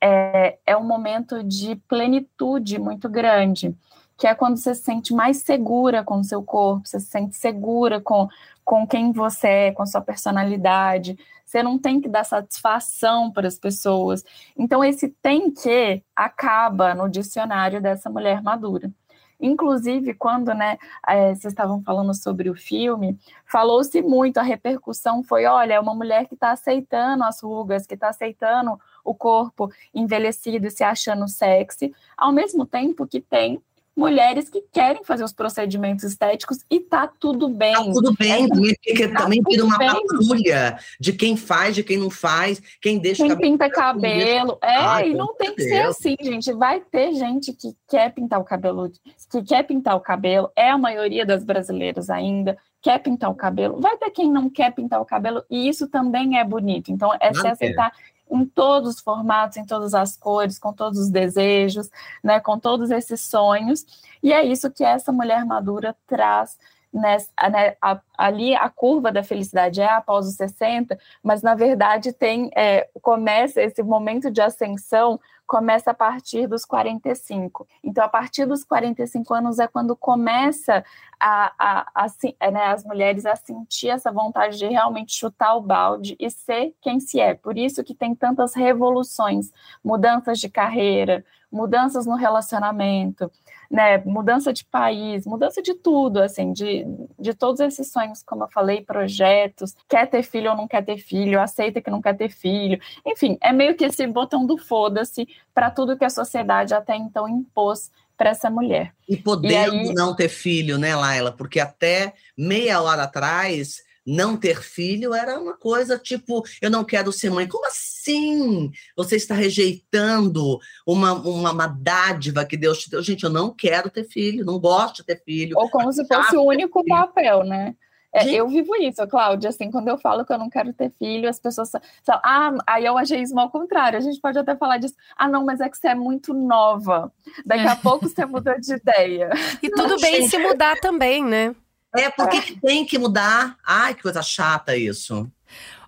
[0.00, 3.72] é, é um momento de plenitude muito grande,
[4.18, 7.36] que é quando você se sente mais segura com o seu corpo, você se sente
[7.36, 8.26] segura com,
[8.64, 11.16] com quem você é, com a sua personalidade.
[11.46, 14.24] Você não tem que dar satisfação para as pessoas.
[14.58, 18.90] Então, esse tem que acaba no dicionário dessa mulher madura.
[19.40, 20.76] Inclusive, quando né,
[21.06, 25.94] é, vocês estavam falando sobre o filme, falou-se muito, a repercussão foi: olha, é uma
[25.94, 31.26] mulher que está aceitando as rugas, que está aceitando o corpo envelhecido e se achando
[31.26, 33.62] sexy, ao mesmo tempo que tem
[34.00, 37.74] mulheres que querem fazer os procedimentos estéticos e tá tudo bem.
[37.74, 39.88] Tá tudo bem, é, também, porque tá também vira uma bem.
[39.88, 43.52] patrulha de quem faz, de quem não faz, quem deixa quem cabelo.
[43.52, 44.58] pinta cabelo.
[44.62, 46.52] É, Ai, e não tem que ser assim, gente.
[46.52, 48.90] Vai ter gente que quer pintar o cabelo,
[49.30, 53.80] que quer pintar o cabelo, é a maioria das brasileiras ainda, quer pintar o cabelo.
[53.80, 56.90] Vai ter quem não quer pintar o cabelo, e isso também é bonito.
[56.90, 57.92] Então, é se aceitar
[58.30, 61.90] em todos os formatos, em todas as cores, com todos os desejos,
[62.22, 63.84] né, com todos esses sonhos.
[64.22, 66.56] E é isso que essa mulher madura traz
[66.92, 72.12] Nessa, né, a, ali a curva da felicidade é após os 60, mas na verdade
[72.12, 75.18] tem é, começa esse momento de ascensão
[75.50, 77.66] começa a partir dos 45.
[77.82, 80.84] Então, a partir dos 45 anos é quando começa
[81.18, 82.06] a, a, a,
[82.38, 86.72] a né, as mulheres a sentir essa vontade de realmente chutar o balde e ser
[86.80, 87.34] quem se é.
[87.34, 89.50] Por isso que tem tantas revoluções,
[89.82, 93.28] mudanças de carreira, mudanças no relacionamento,
[93.70, 96.86] né, mudança de país, mudança de tudo, assim, de,
[97.18, 100.98] de todos esses sonhos como eu falei, projetos, quer ter filho ou não quer ter
[100.98, 102.80] filho, aceita que não quer ter filho.
[103.06, 107.28] Enfim, é meio que esse botão do foda-se para tudo que a sociedade até então
[107.28, 108.94] impôs para essa mulher.
[109.08, 109.94] E podendo e aí...
[109.94, 111.32] não ter filho, né, Laila?
[111.32, 117.12] Porque até meia hora atrás não ter filho era uma coisa tipo, eu não quero
[117.12, 117.46] ser mãe.
[117.46, 118.70] Como assim?
[118.96, 123.02] Você está rejeitando uma, uma, uma dádiva que Deus te deu.
[123.02, 125.56] Gente, eu não quero ter filho, não gosto de ter filho.
[125.56, 127.74] Ou como se fosse o único papel, né?
[128.12, 131.28] É, eu vivo isso, Cláudia, assim, quando eu falo que eu não quero ter filho,
[131.28, 131.70] as pessoas
[132.04, 135.28] falam, ah, aí é o ageísmo ao contrário, a gente pode até falar disso, ah,
[135.28, 137.12] não, mas é que você é muito nova,
[137.46, 139.30] daqui a pouco você muda de ideia.
[139.62, 140.30] E tudo não, bem gente...
[140.30, 141.54] se mudar também, né?
[141.96, 143.56] É, por que tem que mudar?
[143.66, 145.30] Ai, que coisa chata isso.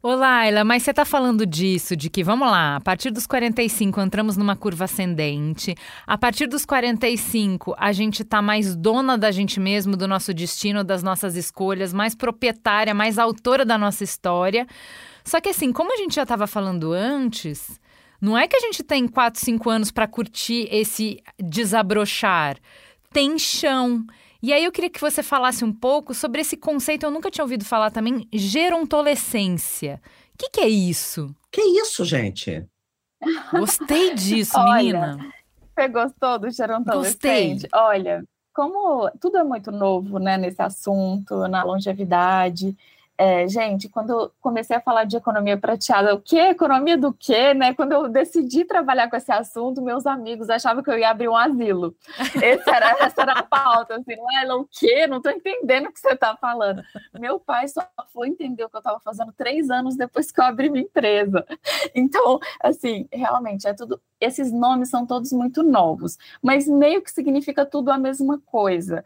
[0.04, 4.00] Ô Laila, mas você está falando disso, de que, vamos lá, a partir dos 45
[4.00, 9.60] entramos numa curva ascendente, a partir dos 45 a gente está mais dona da gente
[9.60, 14.66] mesmo, do nosso destino, das nossas escolhas, mais proprietária, mais autora da nossa história.
[15.24, 17.80] Só que assim, como a gente já estava falando antes,
[18.20, 22.56] não é que a gente tem 4, 5 anos para curtir esse desabrochar.
[23.12, 24.04] Tem chão.
[24.42, 27.44] E aí eu queria que você falasse um pouco sobre esse conceito, eu nunca tinha
[27.44, 30.00] ouvido falar também, gerontolescência.
[30.34, 31.32] O que, que é isso?
[31.50, 32.66] Que isso, gente?
[33.52, 35.18] Gostei disso, menina.
[35.74, 37.68] Você gostou do gerontolescente?
[37.68, 37.80] Gostei.
[37.80, 42.76] Olha, como tudo é muito novo, né, nesse assunto, na longevidade,
[43.24, 46.36] é, gente, quando comecei a falar de economia prateada, o que?
[46.36, 47.54] Economia do quê?
[47.54, 47.72] Né?
[47.72, 51.36] Quando eu decidi trabalhar com esse assunto, meus amigos achavam que eu ia abrir um
[51.36, 51.94] asilo.
[52.66, 55.06] Era, essa era a pauta, assim, Laila, o quê?
[55.06, 56.82] Não estou entendendo o que você está falando.
[57.16, 60.44] Meu pai só foi entender o que eu estava fazendo três anos depois que eu
[60.44, 61.46] abri minha empresa.
[61.94, 64.00] Então, assim, realmente, é tudo.
[64.20, 69.04] Esses nomes são todos muito novos, mas meio que significa tudo a mesma coisa.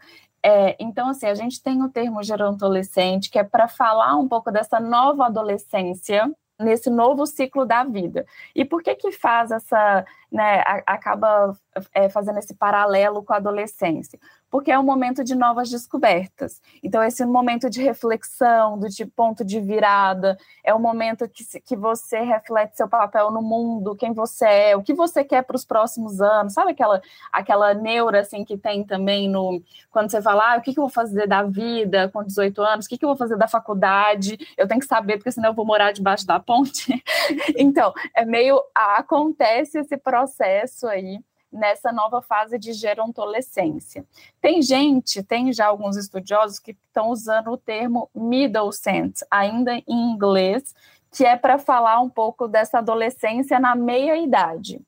[0.49, 4.49] É, então, assim, a gente tem o termo gerontolescente, que é para falar um pouco
[4.49, 8.25] dessa nova adolescência, nesse novo ciclo da vida.
[8.55, 11.53] E por que que faz essa, né, acaba
[11.93, 14.17] é, fazendo esse paralelo com a adolescência?
[14.49, 16.61] Porque é um momento de novas descobertas.
[16.81, 22.19] Então, esse momento de reflexão, de ponto de virada, é o momento que, que você
[22.21, 26.21] reflete seu papel no mundo, quem você é, o que você quer para os próximos
[26.21, 26.53] anos.
[26.53, 30.73] Sabe aquela, aquela neura assim, que tem também no quando você fala, ah, o que,
[30.73, 33.37] que eu vou fazer da vida com 18 anos, o que, que eu vou fazer
[33.37, 37.03] da faculdade, eu tenho que saber, porque senão eu vou morar debaixo da ponte.
[37.57, 38.61] então, é meio.
[38.73, 41.19] Acontece esse processo aí
[41.57, 44.05] nessa nova fase de gerontolescência.
[44.39, 49.83] Tem gente, tem já alguns estudiosos que estão usando o termo middle sense, ainda em
[49.87, 50.73] inglês,
[51.11, 54.81] que é para falar um pouco dessa adolescência na meia idade.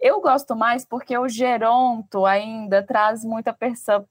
[0.00, 3.56] Eu gosto mais porque o geronto ainda traz muita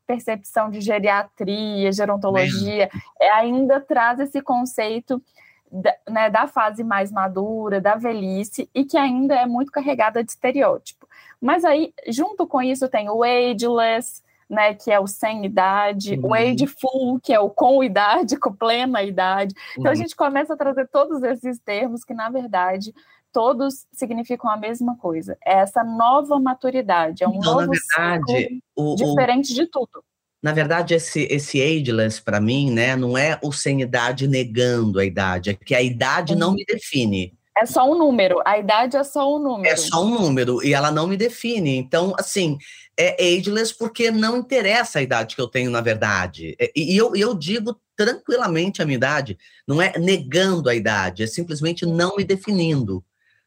[0.08, 5.21] percepção de geriatria, gerontologia, é, ainda traz esse conceito
[5.69, 10.32] da, né, da fase mais madura, da velhice, e que ainda é muito carregada de
[10.32, 11.00] estereótipo.
[11.41, 16.30] Mas aí, junto com isso, tem o ageless, né, que é o sem idade, uhum.
[16.30, 19.56] o ageful, que é o com idade, com plena idade.
[19.71, 19.91] Então uhum.
[19.91, 22.93] a gente começa a trazer todos esses termos que, na verdade,
[23.32, 25.38] todos significam a mesma coisa.
[25.43, 30.04] É essa nova maturidade, é um então, novo verdade, o, diferente o, de tudo.
[30.43, 35.06] Na verdade, esse, esse ageless, para mim, né, não é o sem idade negando a
[35.06, 36.39] idade, é que a idade uhum.
[36.39, 37.34] não me define.
[37.57, 39.73] É só um número, a idade é só um número.
[39.73, 41.75] É só um número, e ela não me define.
[41.75, 42.57] Então, assim,
[42.97, 46.55] é ageless porque não interessa a idade que eu tenho, na verdade.
[46.59, 49.37] É, e eu, eu digo tranquilamente a minha idade,
[49.67, 53.03] não é negando a idade, é simplesmente não me definindo.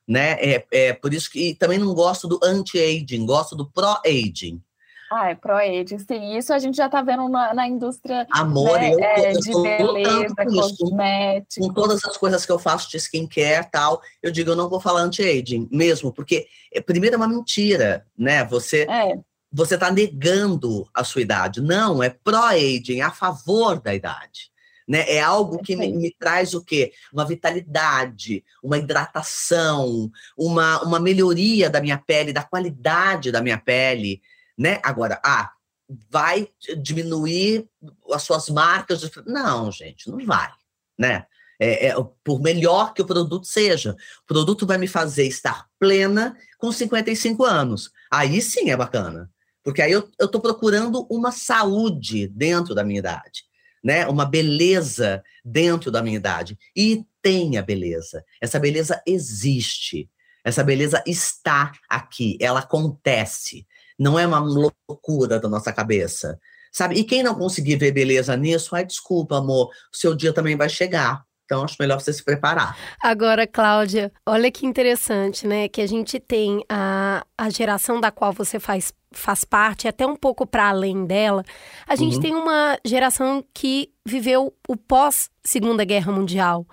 [0.07, 0.33] Né?
[0.33, 4.61] É, é por isso que também não gosto do anti-aging, gosto do pro-aging.
[5.17, 6.37] Ah, é pro-age, sim.
[6.37, 9.53] Isso a gente já está vendo na, na, indústria Amor, né, eu, é, eu de
[9.53, 11.69] beleza, cosméticos.
[11.69, 14.69] Com todas as coisas que eu faço de skincare e tal, eu digo, eu não
[14.69, 18.45] vou falar anti-aging mesmo, porque eh, primeiro é uma mentira, né?
[18.47, 19.17] Você é.
[19.53, 21.61] você está negando a sua idade.
[21.61, 24.53] Não, é pró-aging, é a favor da idade.
[24.87, 25.09] Né?
[25.09, 26.93] É algo que me, me, traz o quê?
[27.13, 34.21] Uma vitalidade, uma hidratação, uma, uma melhoria da minha pele, da qualidade da minha pele
[34.59, 34.81] né?
[34.83, 35.51] Agora, ah,
[36.11, 36.49] vai
[36.81, 37.69] diminuir
[38.13, 39.11] as suas marcas?
[39.27, 40.51] Não, gente, não vai,
[40.99, 41.27] né?
[41.59, 46.37] É, é, por melhor que o produto seja, o produto vai me fazer estar plena
[46.59, 47.93] com 55 anos.
[48.11, 49.31] Aí sim é bacana,
[49.63, 53.45] porque aí eu estou procurando uma saúde dentro da minha idade,
[53.83, 54.07] né?
[54.09, 56.59] Uma beleza dentro da minha idade.
[56.75, 58.25] E tem a beleza.
[58.41, 60.11] Essa beleza existe.
[60.45, 63.67] Essa beleza está aqui, ela acontece.
[63.99, 66.39] Não é uma loucura da nossa cabeça.
[66.73, 66.97] sabe?
[66.97, 70.69] E quem não conseguir ver beleza nisso, ai, desculpa, amor, o seu dia também vai
[70.69, 71.23] chegar.
[71.45, 72.77] Então, acho melhor você se preparar.
[73.01, 75.69] Agora, Cláudia, olha que interessante, né?
[75.69, 80.17] Que a gente tem a, a geração da qual você faz, faz parte, até um
[80.17, 81.45] pouco para além dela.
[81.87, 82.23] A gente Uhum.
[82.23, 86.67] tem uma geração que viveu o pós-Segunda Guerra Mundial.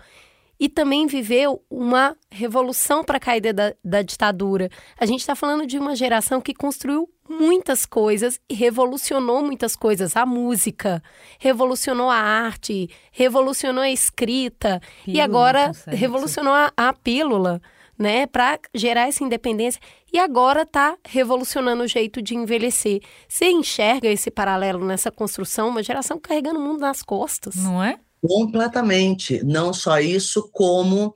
[0.61, 4.69] E também viveu uma revolução para a caída da, da ditadura.
[4.95, 10.15] A gente está falando de uma geração que construiu muitas coisas e revolucionou muitas coisas.
[10.15, 11.01] A música,
[11.39, 15.99] revolucionou a arte, revolucionou a escrita e Pílula agora com sexo.
[15.99, 17.59] revolucionou a, a pílula,
[17.97, 19.81] né, para gerar essa independência.
[20.13, 23.01] E agora está revolucionando o jeito de envelhecer.
[23.27, 25.69] Você enxerga esse paralelo nessa construção?
[25.69, 27.55] Uma geração carregando o mundo nas costas.
[27.55, 27.97] Não é?
[28.21, 29.43] Completamente.
[29.43, 31.13] Não só isso, como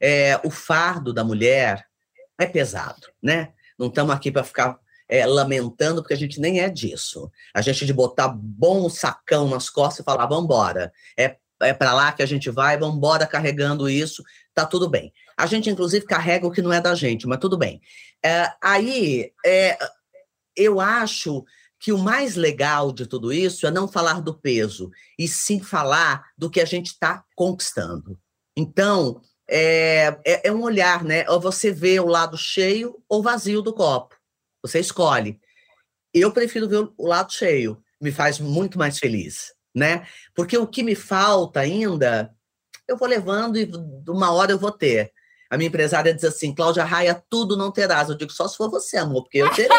[0.00, 1.86] é, o fardo da mulher
[2.38, 3.52] é pesado, né?
[3.78, 7.30] Não estamos aqui para ficar é, lamentando, porque a gente nem é disso.
[7.54, 10.92] A gente de botar bom sacão nas costas e falar, vamos embora.
[11.16, 14.22] É, é para lá que a gente vai, vamos embora carregando isso,
[14.54, 15.12] tá tudo bem.
[15.36, 17.80] A gente, inclusive, carrega o que não é da gente, mas tudo bem.
[18.24, 19.78] É, aí, é,
[20.56, 21.44] eu acho
[21.78, 26.24] que o mais legal de tudo isso é não falar do peso, e sim falar
[26.36, 28.18] do que a gente está conquistando.
[28.56, 31.24] Então, é, é, é um olhar, né?
[31.28, 34.16] Ou você vê o lado cheio ou vazio do copo.
[34.62, 35.40] Você escolhe.
[36.12, 40.06] Eu prefiro ver o lado cheio, me faz muito mais feliz, né?
[40.34, 42.34] Porque o que me falta ainda,
[42.86, 43.70] eu vou levando e
[44.08, 45.12] uma hora eu vou ter.
[45.50, 48.08] A minha empresária diz assim, Cláudia Raia, tudo não terás.
[48.08, 49.78] Eu digo, só se for você, amor, porque eu terei.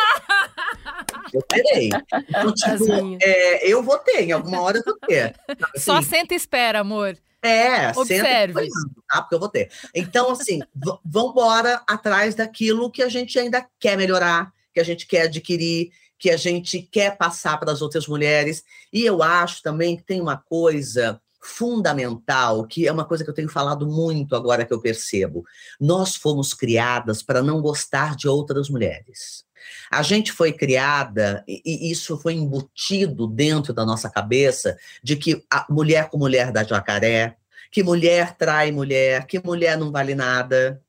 [1.34, 1.89] Eu terei.
[2.30, 5.36] Então, tipo, é, eu vou ter, em alguma hora eu vou ter.
[5.78, 7.18] Só Assim, senta e espera, amor.
[7.42, 8.54] é, senta Observe.
[8.58, 9.22] olhando, tá?
[9.22, 9.72] Porque eu vou ter.
[9.96, 10.60] Então, assim,
[11.06, 16.30] vambora atrás daquilo que a gente ainda quer melhorar, que a gente quer adquirir, que
[16.30, 18.63] a gente quer passar para as outras mulheres.
[18.92, 23.34] E eu acho também que tem uma coisa fundamental, que é uma coisa que eu
[23.34, 25.46] tenho falado muito agora que eu percebo.
[25.80, 29.46] Nós fomos criadas para não gostar de outras mulheres.
[29.89, 35.65] A gente foi criada, e isso foi embutido dentro da nossa cabeça, de que a
[35.69, 37.38] mulher com mulher dá jacaré,
[37.72, 40.82] que mulher trai mulher, que mulher não vale nada,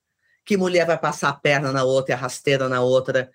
[0.44, 3.30] que mulher vai passar a perna na outra e a rasteira na outra.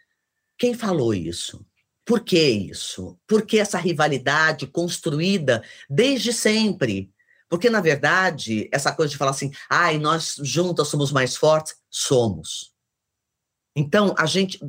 [0.58, 1.65] Quem falou isso?
[2.06, 3.17] Por que isso?
[3.28, 7.12] Por que essa rivalidade construída desde sempre?
[7.50, 12.74] Porque, na verdade, essa coisa de falar assim, ai, nós juntas somos mais fortes, somos.
[13.76, 14.60] Então, a gente.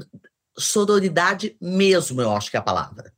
[0.58, 3.12] Sororidade mesmo, eu acho que é a palavra.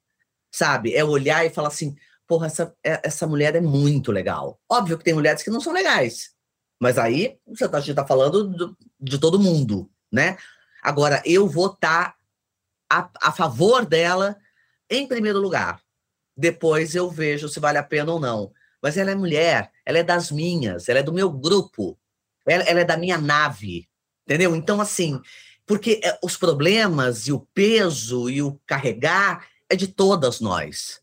[0.53, 0.95] Sabe?
[0.95, 1.95] É olhar e falar assim,
[2.27, 4.61] porra, essa, é- essa mulher é muito legal.
[4.71, 6.31] Óbvio que tem mulheres que não são legais.
[6.81, 10.37] Mas aí você tá- a gente está falando do- de todo mundo, né?
[10.83, 12.17] Agora, eu vou estar
[12.91, 14.37] a, a favor dela
[14.91, 15.81] em primeiro lugar.
[16.37, 18.53] Depois eu vejo se vale a pena ou não.
[18.81, 21.99] Mas ela é mulher, ela é das minhas, ela é do meu grupo,
[22.47, 23.89] ela, ela é da minha nave,
[24.25, 24.55] entendeu?
[24.55, 25.21] Então, assim,
[25.69, 31.01] porque é, os problemas e o peso e o carregar é de todas nós.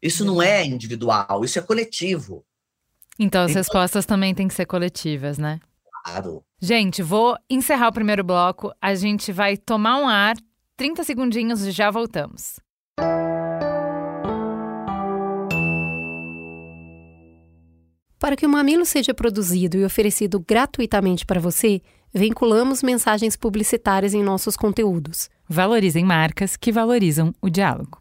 [0.00, 2.44] Isso não é individual, isso é coletivo,
[3.18, 5.58] Então as Então- respostas também têm que ser coletivas, né?
[6.04, 6.44] claro.
[6.60, 8.72] Gente, vou encerrar o primeiro bloco.
[8.80, 10.36] A gente vai tomar um ar,
[10.76, 12.60] 30 segundinhos e já voltamos.
[18.18, 24.22] Para que o Mamilo seja produzido e oferecido gratuitamente para você, vinculamos mensagens publicitárias em
[24.22, 25.28] nossos conteúdos.
[25.48, 28.00] Valorizem marcas que valorizam o diálogo.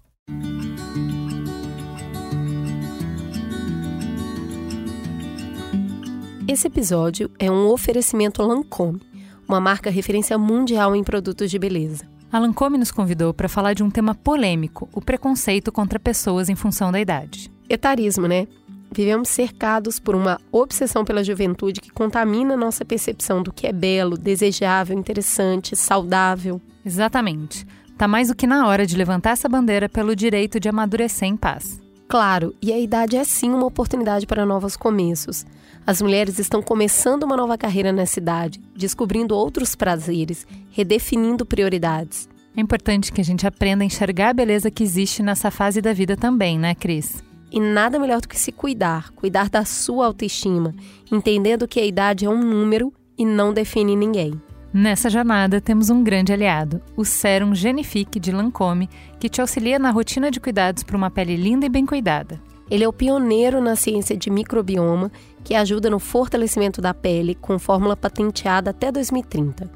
[6.47, 9.01] Esse episódio é um oferecimento Lancôme,
[9.47, 12.07] uma marca referência mundial em produtos de beleza.
[12.31, 16.55] A Lancôme nos convidou para falar de um tema polêmico, o preconceito contra pessoas em
[16.55, 17.51] função da idade.
[17.69, 18.47] Etarismo, né?
[18.91, 24.17] Vivemos cercados por uma obsessão pela juventude que contamina nossa percepção do que é belo,
[24.17, 26.61] desejável, interessante, saudável.
[26.85, 27.65] Exatamente.
[27.97, 31.37] Tá mais do que na hora de levantar essa bandeira pelo direito de amadurecer em
[31.37, 31.81] paz.
[32.07, 35.45] Claro, e a idade é sim uma oportunidade para novos começos.
[35.87, 42.29] As mulheres estão começando uma nova carreira nessa idade, descobrindo outros prazeres, redefinindo prioridades.
[42.55, 45.93] É importante que a gente aprenda a enxergar a beleza que existe nessa fase da
[45.93, 47.23] vida também, né, Cris?
[47.55, 50.75] E nada melhor do que se cuidar, cuidar da sua autoestima,
[51.09, 54.33] entendendo que a idade é um número e não define ninguém.
[54.73, 59.89] Nessa jornada, temos um grande aliado, o Serum Genifique de Lancôme, que te auxilia na
[59.89, 62.41] rotina de cuidados para uma pele linda e bem cuidada.
[62.69, 65.09] Ele é o pioneiro na ciência de microbioma,
[65.41, 69.71] que ajuda no fortalecimento da pele com fórmula patenteada até 2030.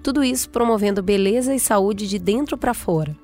[0.00, 3.16] Tudo isso promovendo beleza e saúde de dentro para fora.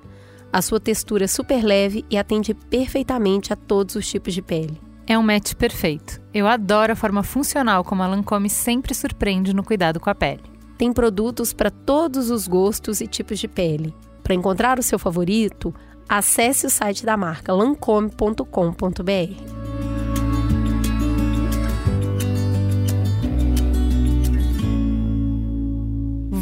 [0.52, 4.78] A sua textura é super leve e atende perfeitamente a todos os tipos de pele.
[5.06, 6.20] É um match perfeito.
[6.32, 10.42] Eu adoro a forma funcional como a Lancome sempre surpreende no cuidado com a pele.
[10.76, 13.94] Tem produtos para todos os gostos e tipos de pele.
[14.22, 15.74] Para encontrar o seu favorito,
[16.08, 19.61] acesse o site da marca lancome.com.br.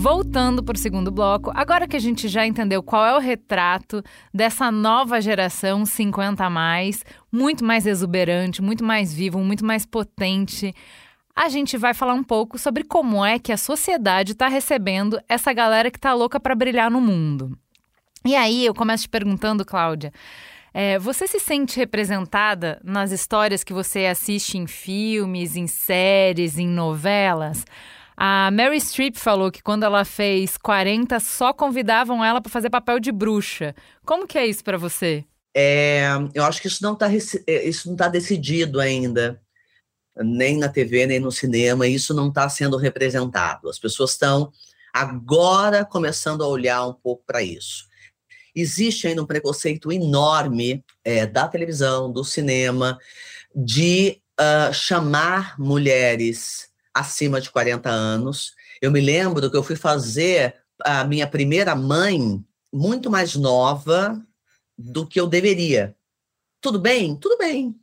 [0.01, 4.03] Voltando para o segundo bloco, agora que a gente já entendeu qual é o retrato
[4.33, 10.75] dessa nova geração 50 a mais, muito mais exuberante, muito mais vivo, muito mais potente,
[11.37, 15.53] a gente vai falar um pouco sobre como é que a sociedade está recebendo essa
[15.53, 17.55] galera que está louca para brilhar no mundo.
[18.25, 20.15] E aí eu começo te perguntando, Cláudia,
[20.73, 26.67] é, você se sente representada nas histórias que você assiste em filmes, em séries, em
[26.67, 27.67] novelas?
[28.23, 33.01] A Mary Streep falou que quando ela fez 40, só convidavam ela para fazer papel
[33.01, 33.75] de bruxa.
[34.05, 35.25] Como que é isso para você?
[35.57, 39.41] É, eu acho que isso não está é, tá decidido ainda,
[40.19, 43.71] nem na TV, nem no cinema, isso não está sendo representado.
[43.71, 44.53] As pessoas estão
[44.93, 47.89] agora começando a olhar um pouco para isso.
[48.55, 52.99] Existe ainda um preconceito enorme é, da televisão, do cinema,
[53.57, 58.55] de uh, chamar mulheres acima de 40 anos.
[58.81, 64.21] Eu me lembro que eu fui fazer a minha primeira mãe muito mais nova
[64.77, 65.95] do que eu deveria.
[66.61, 67.17] Tudo bem?
[67.17, 67.75] Tudo bem.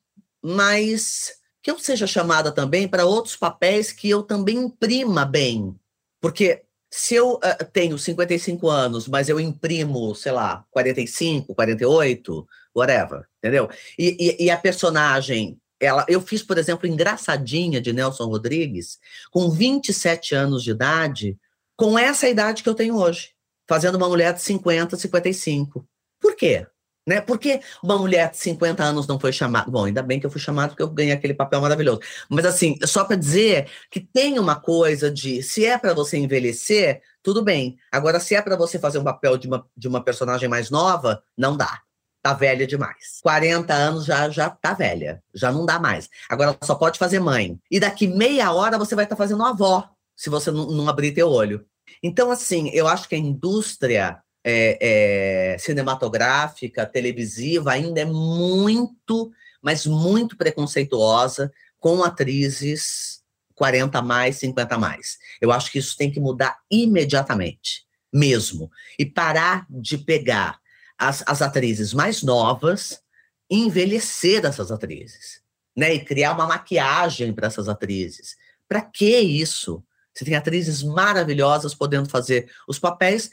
[0.41, 5.76] Mas que eu seja chamada também para outros papéis que eu também imprima bem.
[6.22, 13.28] Porque se eu uh, tenho 55 anos, mas eu imprimo, sei lá, 45, 48, whatever,
[13.38, 13.70] entendeu?
[13.99, 18.99] E, e, e a personagem ela, eu fiz, por exemplo, Engraçadinha de Nelson Rodrigues,
[19.32, 21.38] com 27 anos de idade,
[21.75, 23.32] com essa idade que eu tenho hoje,
[23.67, 25.88] fazendo uma mulher de 50, 55.
[26.19, 26.65] Por quê?
[27.07, 27.21] Né?
[27.21, 29.71] Por que uma mulher de 50 anos não foi chamada?
[29.71, 32.01] Bom, ainda bem que eu fui chamada porque eu ganhei aquele papel maravilhoso.
[32.28, 37.01] Mas assim, só para dizer que tem uma coisa de se é para você envelhecer,
[37.23, 37.78] tudo bem.
[37.91, 41.23] Agora, se é para você fazer um papel de uma, de uma personagem mais nova,
[41.38, 41.82] não dá
[42.22, 43.20] tá velha demais.
[43.22, 46.09] 40 anos já já tá velha, já não dá mais.
[46.30, 47.59] Agora só pode fazer mãe.
[47.70, 51.30] E daqui meia hora você vai estar tá fazendo avó, se você não, abrir teu
[51.30, 51.65] olho.
[52.03, 59.86] Então, assim, eu acho que a indústria é, é, cinematográfica, televisiva, ainda é muito, mas
[59.86, 63.22] muito preconceituosa com atrizes
[63.55, 65.18] 40 a mais, 50 a mais.
[65.41, 68.72] Eu acho que isso tem que mudar imediatamente, mesmo.
[68.97, 70.59] E parar de pegar
[70.97, 73.01] as, as atrizes mais novas,
[73.49, 75.41] envelhecer essas atrizes,
[75.75, 75.93] né?
[75.93, 78.35] E criar uma maquiagem para essas atrizes.
[78.67, 79.83] Para que isso?
[80.13, 83.29] Você tem atrizes maravilhosas podendo fazer os papéis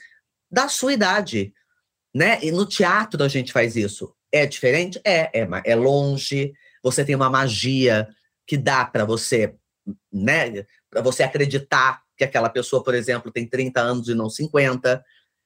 [0.50, 1.52] da sua idade,
[2.14, 2.38] né?
[2.42, 4.14] E no teatro a gente faz isso.
[4.30, 5.00] É diferente?
[5.04, 6.52] É, é, é longe.
[6.82, 8.08] Você tem uma magia
[8.46, 9.54] que dá para você,
[10.12, 10.64] né?
[10.90, 15.04] Para você acreditar que aquela pessoa, por exemplo, tem 30 anos e não 50.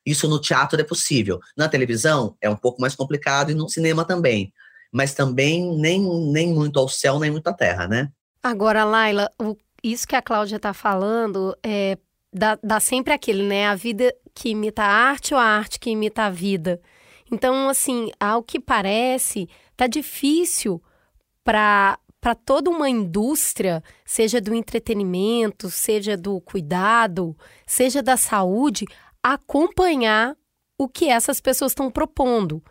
[0.09, 1.39] Isso no teatro é possível.
[1.57, 4.53] Na televisão é um pouco mais complicado e no cinema também.
[4.91, 6.01] Mas também nem,
[6.33, 8.11] nem muito ao céu, nem muito à terra, né?
[8.43, 9.55] Agora, Laila, o,
[9.85, 11.99] isso que a Cláudia está falando é,
[12.33, 13.69] dá, dá sempre aquele, né?
[13.69, 16.81] A vida que imita a arte ou a arte que imita a vida.
[17.31, 19.47] Então, assim, ao que parece,
[19.77, 20.83] tá difícil
[21.45, 27.37] para para toda uma indústria, seja do entretenimento, seja do cuidado,
[27.67, 28.87] seja da saúde,
[29.23, 30.37] acompanhar
[30.79, 32.63] o que essas pessoas estão propondo.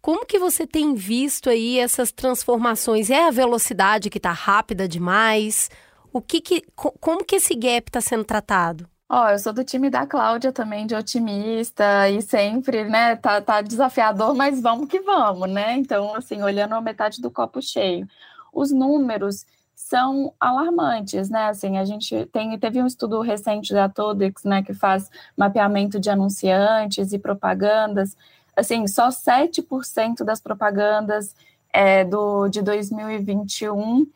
[0.00, 3.08] Como que você tem visto aí essas transformações?
[3.08, 5.70] É a velocidade que está rápida demais?
[6.12, 8.88] O que, que como que esse gap está sendo tratado?
[9.08, 13.42] Ó, oh, eu sou do time da Cláudia também, de otimista, e sempre, né, tá,
[13.42, 15.76] tá desafiador, mas vamos que vamos, né?
[15.76, 18.08] Então, assim, olhando a metade do copo cheio.
[18.52, 19.44] Os números
[19.82, 21.48] são alarmantes, né?
[21.48, 26.08] Assim, a gente tem, teve um estudo recente da Todex, né, que faz mapeamento de
[26.08, 28.16] anunciantes e propagandas.
[28.56, 31.34] Assim, só 7% das propagandas
[31.72, 34.06] é, do, de 2021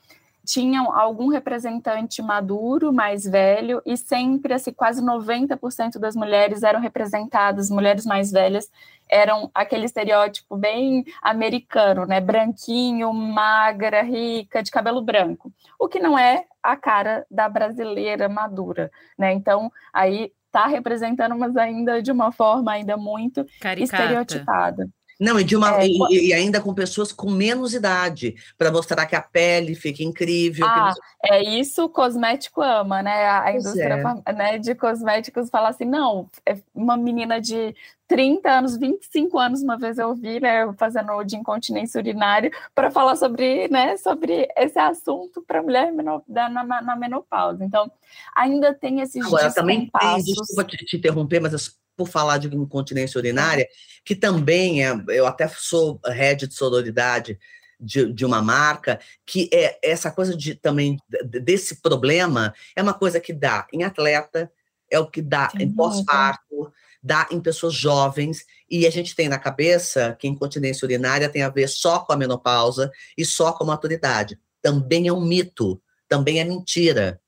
[0.47, 7.69] tinham algum representante maduro, mais velho, e sempre, assim, quase 90% das mulheres eram representadas,
[7.69, 8.71] mulheres mais velhas,
[9.09, 12.21] eram aquele estereótipo bem americano, né?
[12.21, 15.53] Branquinho, magra, rica, de cabelo branco.
[15.79, 19.33] O que não é a cara da brasileira madura, né?
[19.33, 24.03] Então, aí tá representando, mas ainda de uma forma ainda muito Caricata.
[24.03, 24.89] estereotipada.
[25.19, 29.07] Não, e, de uma, é, e, e, ainda com pessoas com menos idade, para mostrar
[29.07, 30.67] que a pele fica incrível.
[30.67, 30.93] Ah,
[31.25, 33.25] é isso o cosmético ama, né?
[33.25, 34.33] A, a indústria é.
[34.33, 37.75] né, de cosméticos fala assim: não, é uma menina de
[38.09, 43.17] 30 anos, 25 anos, uma vez eu vi, né, fazendo de incontinência urinária, para falar
[43.17, 47.65] sobre, né, sobre esse assunto para mulher na, na, na, menopausa.
[47.65, 47.91] Então,
[48.35, 53.19] ainda tem esses Agora, também tem, desculpa te, te interromper, mas por falar de incontinência
[53.19, 53.67] urinária,
[54.05, 57.39] que também é, eu até sou head de sororidade
[57.81, 63.19] de, de uma marca, que é essa coisa de também desse problema, é uma coisa
[63.21, 64.51] que dá em atleta,
[64.91, 66.73] é o que dá Sim, em pós-parto,
[67.07, 71.49] dá em pessoas jovens, e a gente tem na cabeça que incontinência urinária tem a
[71.49, 74.39] ver só com a menopausa e só com a maturidade.
[74.61, 77.21] Também é um mito, também é mentira.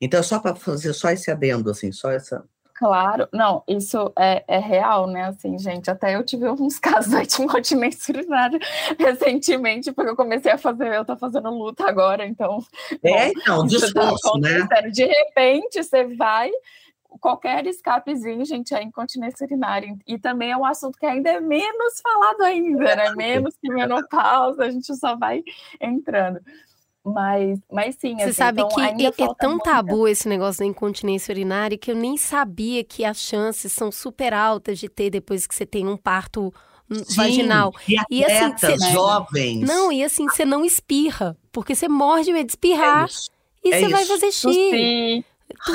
[0.00, 2.44] Então, é só para fazer só esse adendo, assim, só essa.
[2.74, 5.26] Claro, não, isso é, é, real, né?
[5.26, 8.58] Assim, gente, até eu tive alguns casos de incontinência urinária
[8.98, 12.58] recentemente, porque eu comecei a fazer, eu tô fazendo luta agora, então.
[13.02, 14.66] É, então, discurso, né?
[14.90, 16.50] De repente, você vai,
[17.20, 19.96] qualquer escapezinho, gente, é incontinência urinária.
[20.06, 23.14] E também é um assunto que ainda é menos falado ainda, né?
[23.16, 25.42] Menos que menopausa, a gente só vai
[25.80, 26.40] entrando.
[27.04, 29.64] Mas, mas sim, Você assim, sabe então, que é, é, tão muita.
[29.64, 34.32] tabu esse negócio da incontinência urinária que eu nem sabia que as chances são super
[34.32, 36.54] altas de ter depois que você tem um parto
[36.88, 37.72] hum, Sim, vaginal.
[37.88, 39.66] E, e assim, você, jovens.
[39.66, 43.08] Não, e assim, você não espirra, porque você morre de medo de espirrar.
[43.64, 43.90] É e é você isso.
[43.90, 45.24] vai fazer xixi.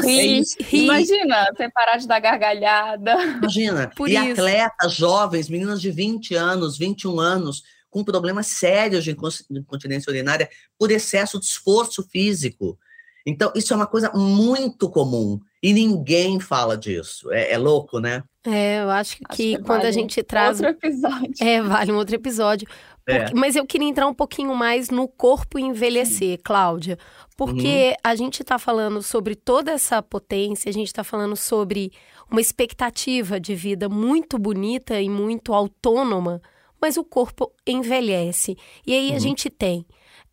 [0.03, 0.83] Rir, rir.
[0.83, 3.13] Imagina, você parar de dar gargalhada.
[3.23, 3.91] Imagina.
[3.95, 4.31] Por e isso.
[4.41, 9.15] atletas jovens, meninas de 20 anos, 21 anos, com problemas sérios de
[9.51, 12.77] incontinência urinária por excesso de esforço físico.
[13.25, 17.29] Então, isso é uma coisa muito comum e ninguém fala disso.
[17.31, 18.23] É, é louco, né?
[18.45, 20.61] É, eu acho que, acho que quando vale a gente traz.
[20.61, 21.33] Outro episódio.
[21.41, 22.65] É, vale um outro episódio.
[23.05, 23.19] É.
[23.19, 23.35] Porque...
[23.35, 26.97] Mas eu queria entrar um pouquinho mais no corpo envelhecer, Cláudia.
[27.37, 27.95] Porque uhum.
[28.03, 31.91] a gente está falando sobre toda essa potência, a gente está falando sobre
[32.29, 36.41] uma expectativa de vida muito bonita e muito autônoma
[36.81, 38.55] mas o corpo envelhece.
[38.85, 39.15] E aí uhum.
[39.15, 39.85] a gente tem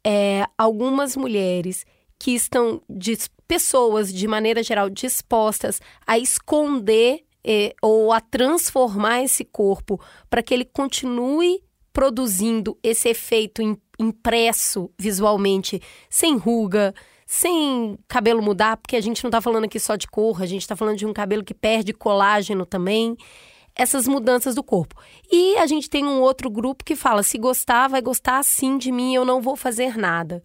[0.04, 1.84] é, algumas mulheres
[2.18, 3.16] que estão, de,
[3.48, 10.00] pessoas de maneira geral, dispostas a esconder é, ou a transformar esse corpo
[10.30, 11.62] para que ele continue
[11.94, 13.62] produzindo esse efeito
[13.98, 15.80] impresso visualmente,
[16.10, 16.92] sem ruga,
[17.24, 20.62] sem cabelo mudar, porque a gente não está falando aqui só de cor, a gente
[20.62, 23.16] está falando de um cabelo que perde colágeno também
[23.76, 25.00] essas mudanças do corpo.
[25.30, 28.92] E a gente tem um outro grupo que fala: se gostar, vai gostar assim de
[28.92, 30.42] mim, eu não vou fazer nada.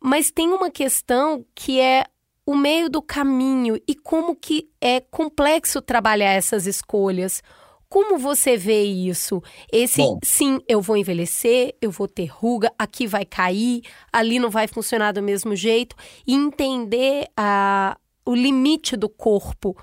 [0.00, 2.04] Mas tem uma questão que é
[2.44, 7.40] o meio do caminho e como que é complexo trabalhar essas escolhas.
[7.88, 9.42] Como você vê isso?
[9.72, 10.18] Esse Bom.
[10.22, 13.82] sim, eu vou envelhecer, eu vou ter ruga, aqui vai cair,
[14.12, 15.94] ali não vai funcionar do mesmo jeito,
[16.26, 19.76] e entender a, o limite do corpo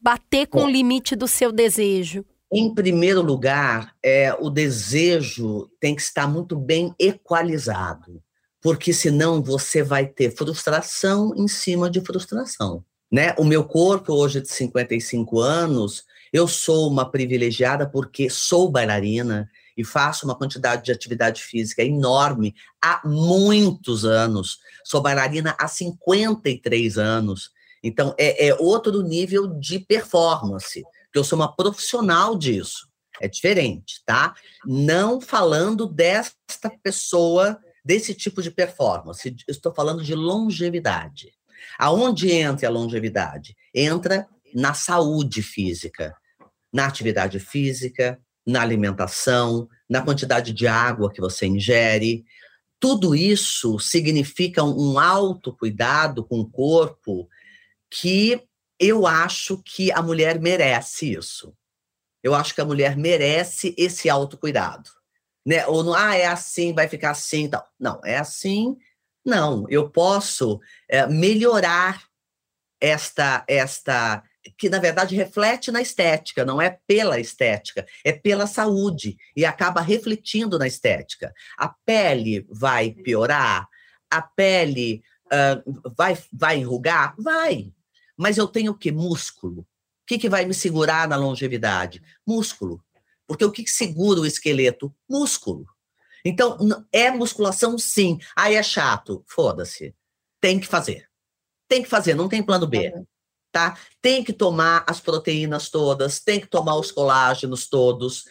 [0.00, 2.24] bater com Bom, o limite do seu desejo?
[2.52, 8.22] Em primeiro lugar, é, o desejo tem que estar muito bem equalizado,
[8.60, 12.84] porque senão você vai ter frustração em cima de frustração.
[13.10, 13.34] Né?
[13.38, 19.84] O meu corpo, hoje de 55 anos, eu sou uma privilegiada porque sou bailarina e
[19.84, 24.58] faço uma quantidade de atividade física enorme há muitos anos.
[24.84, 27.50] Sou bailarina há 53 anos.
[27.82, 32.88] Então, é, é outro nível de performance, que eu sou uma profissional disso.
[33.20, 34.34] É diferente, tá?
[34.64, 39.34] Não falando desta pessoa, desse tipo de performance.
[39.46, 41.32] Estou falando de longevidade.
[41.78, 43.54] Aonde entra a longevidade?
[43.74, 46.14] Entra na saúde física,
[46.72, 52.24] na atividade física, na alimentação, na quantidade de água que você ingere.
[52.80, 57.28] Tudo isso significa um autocuidado com o corpo
[57.90, 58.42] que
[58.80, 61.54] eu acho que a mulher merece isso.
[62.22, 64.90] Eu acho que a mulher merece esse autocuidado.
[65.46, 65.66] Né?
[65.66, 67.48] Ou não, ah, é assim, vai ficar assim.
[67.48, 67.64] Tal.
[67.78, 68.76] Não, é assim.
[69.24, 72.02] Não, eu posso é, melhorar
[72.80, 74.24] esta, esta,
[74.58, 79.80] que na verdade reflete na estética, não é pela estética, é pela saúde e acaba
[79.80, 81.32] refletindo na estética.
[81.56, 83.68] A pele vai piorar,
[84.10, 87.14] a pele uh, vai, vai enrugar?
[87.18, 87.72] Vai.
[88.16, 88.92] Mas eu tenho o que?
[88.92, 89.60] Músculo.
[89.62, 89.66] O
[90.06, 92.02] que, que vai me segurar na longevidade?
[92.26, 92.84] Músculo.
[93.26, 94.94] Porque o que, que segura o esqueleto?
[95.08, 95.66] Músculo.
[96.24, 96.58] Então,
[96.92, 98.18] é musculação, sim.
[98.36, 99.24] Aí é chato.
[99.26, 99.94] Foda-se.
[100.40, 101.08] Tem que fazer.
[101.68, 102.92] Tem que fazer, não tem plano B.
[103.52, 103.76] Tá?
[104.00, 108.24] Tem que tomar as proteínas todas, tem que tomar os colágenos todos,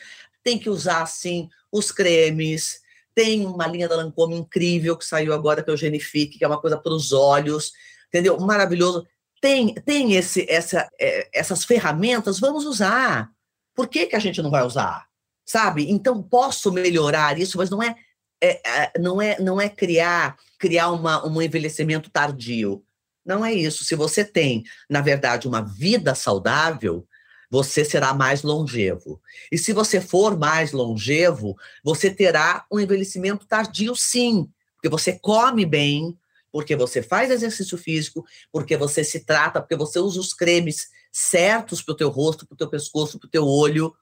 [0.43, 2.81] tem que usar, sim, os cremes.
[3.13, 6.47] Tem uma linha da Lancôme incrível que saiu agora, que é o Genifique, que é
[6.47, 7.71] uma coisa para os olhos,
[8.09, 8.39] entendeu?
[8.39, 9.05] Maravilhoso
[9.41, 13.31] tem, tem esse, essa, é, essas ferramentas, vamos usar.
[13.73, 15.07] Por que, que a gente não vai usar?
[15.43, 15.89] Sabe?
[15.89, 17.95] Então, posso melhorar isso, mas não é,
[18.39, 22.83] é, é não é, não é criar, criar uma, um envelhecimento tardio.
[23.25, 23.83] Não é isso.
[23.83, 27.07] Se você tem, na verdade, uma vida saudável,
[27.49, 29.21] você será mais longevo.
[29.51, 35.65] E se você for mais longevo, você terá um envelhecimento tardio, sim, porque você come
[35.65, 36.17] bem,
[36.51, 41.81] porque você faz exercício físico, porque você se trata, porque você usa os cremes certos
[41.81, 43.93] para o teu rosto, para o teu pescoço, para o teu olho,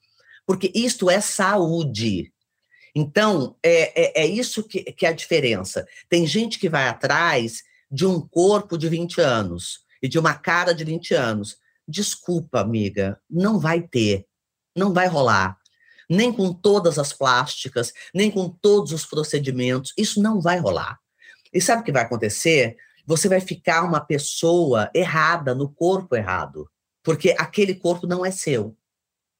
[0.45, 2.31] porque isto é saúde.
[2.95, 5.87] Então, é, é, é isso que, que é a diferença.
[6.07, 10.73] Tem gente que vai atrás de um corpo de 20 anos e de uma cara
[10.73, 11.57] de 20 anos.
[11.87, 14.27] Desculpa, amiga, não vai ter,
[14.75, 15.57] não vai rolar.
[16.09, 20.99] Nem com todas as plásticas, nem com todos os procedimentos, isso não vai rolar.
[21.53, 22.77] E sabe o que vai acontecer?
[23.05, 26.69] Você vai ficar uma pessoa errada, no corpo errado,
[27.03, 28.75] porque aquele corpo não é seu.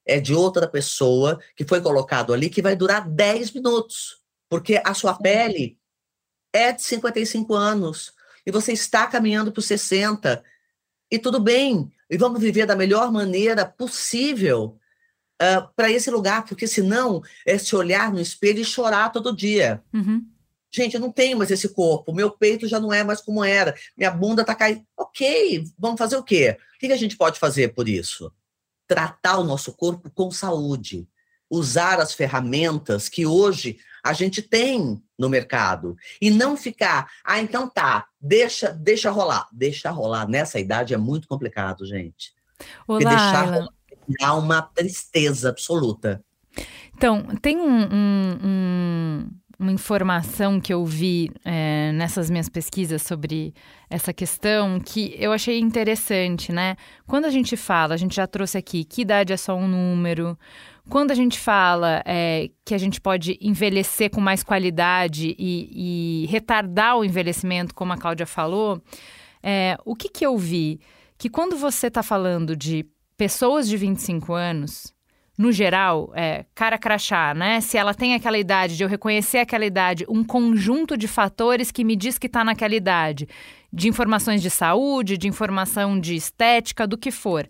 [0.05, 4.93] É de outra pessoa que foi colocado ali que vai durar 10 minutos, porque a
[4.95, 5.77] sua pele
[6.51, 8.13] é de 55 anos
[8.49, 10.43] e você está caminhando para os 60.
[11.11, 14.75] E tudo bem, e vamos viver da melhor maneira possível
[15.39, 19.83] uh, para esse lugar, porque senão é se olhar no espelho e chorar todo dia.
[19.93, 20.25] Uhum.
[20.71, 23.75] Gente, eu não tenho mais esse corpo, meu peito já não é mais como era,
[23.95, 24.83] minha bunda está caindo.
[24.97, 26.57] Ok, vamos fazer o quê?
[26.75, 28.33] O que a gente pode fazer por isso?
[28.87, 31.07] Tratar o nosso corpo com saúde,
[31.49, 37.69] usar as ferramentas que hoje a gente tem no mercado e não ficar, ah, então
[37.69, 40.27] tá, deixa, deixa rolar, deixa rolar.
[40.27, 42.33] Nessa idade é muito complicado, gente.
[42.87, 43.79] Olá, Porque deixar rolar
[44.17, 46.23] dá uma tristeza absoluta.
[46.95, 49.29] Então, tem um, um, um,
[49.59, 53.53] uma informação que eu vi é, nessas minhas pesquisas sobre
[53.89, 56.75] essa questão que eu achei interessante, né?
[57.07, 60.37] Quando a gente fala, a gente já trouxe aqui que idade é só um número,
[60.89, 66.25] quando a gente fala é, que a gente pode envelhecer com mais qualidade e, e
[66.25, 68.81] retardar o envelhecimento, como a Cláudia falou,
[69.41, 70.79] é, o que, que eu vi?
[71.17, 72.85] Que quando você está falando de
[73.15, 74.93] pessoas de 25 anos,
[75.37, 77.61] no geral, é, cara crachá, né?
[77.61, 81.85] Se ela tem aquela idade, de eu reconhecer aquela idade, um conjunto de fatores que
[81.85, 83.27] me diz que está naquela idade,
[83.71, 87.47] de informações de saúde, de informação de estética, do que for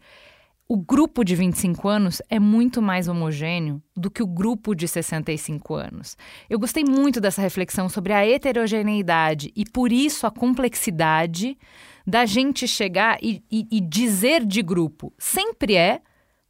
[0.72, 5.74] o grupo de 25 anos é muito mais homogêneo do que o grupo de 65
[5.74, 6.15] anos.
[6.47, 11.57] Eu gostei muito dessa reflexão sobre a heterogeneidade e, por isso, a complexidade
[12.05, 15.11] da gente chegar e, e, e dizer de grupo.
[15.17, 16.01] Sempre é,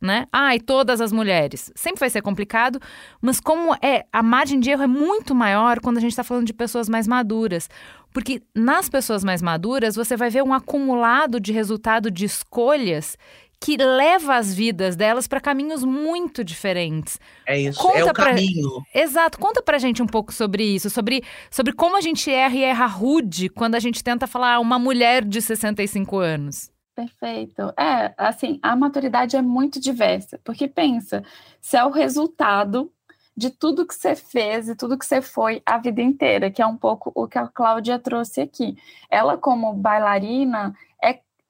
[0.01, 0.27] né?
[0.33, 1.71] Ah, e todas as mulheres.
[1.73, 2.77] Sempre vai ser complicado,
[3.21, 6.45] mas como é, a margem de erro é muito maior quando a gente está falando
[6.45, 7.69] de pessoas mais maduras.
[8.11, 13.17] Porque nas pessoas mais maduras, você vai ver um acumulado de resultado de escolhas
[13.59, 17.19] que leva as vidas delas para caminhos muito diferentes.
[17.45, 18.25] É isso, Conta é o pra...
[18.27, 18.69] caminho.
[18.93, 19.37] Exato.
[19.37, 22.85] Conta pra gente um pouco sobre isso, sobre, sobre como a gente erra e erra
[22.85, 26.71] rude quando a gente tenta falar uma mulher de 65 anos.
[26.95, 27.73] Perfeito.
[27.77, 31.23] É, assim, a maturidade é muito diversa, porque pensa,
[31.61, 32.91] se é o resultado
[33.39, 36.65] de tudo que você fez e tudo que você foi a vida inteira, que é
[36.65, 38.77] um pouco o que a Cláudia trouxe aqui.
[39.09, 40.75] Ela, como bailarina,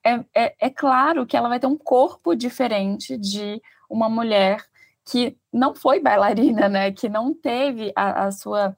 [0.06, 4.64] é é, é, claro que ela vai ter um corpo diferente de uma mulher
[5.10, 6.92] que não foi bailarina, né?
[6.92, 8.78] Que não teve a, a, sua,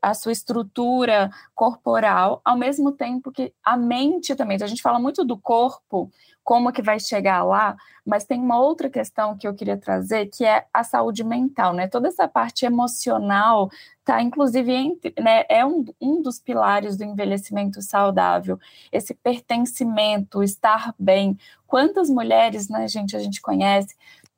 [0.00, 4.54] a sua estrutura corporal, ao mesmo tempo que a mente também.
[4.54, 6.10] Então, a gente fala muito do corpo,
[6.42, 10.42] como que vai chegar lá, mas tem uma outra questão que eu queria trazer, que
[10.42, 11.86] é a saúde mental, né?
[11.86, 13.68] Toda essa parte emocional
[14.02, 18.58] tá, inclusive, entre, né, é um, um dos pilares do envelhecimento saudável,
[18.90, 21.36] esse pertencimento, estar bem.
[21.66, 23.94] Quantas mulheres, né, gente, a gente conhece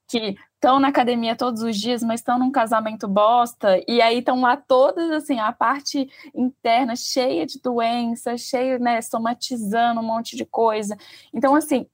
[0.08, 4.42] que estão na academia todos os dias, mas estão num casamento bosta, e aí estão
[4.42, 10.44] lá todas, assim, a parte interna cheia de doenças, cheia, né, somatizando um monte de
[10.44, 10.98] coisa.
[11.32, 11.86] Então, assim,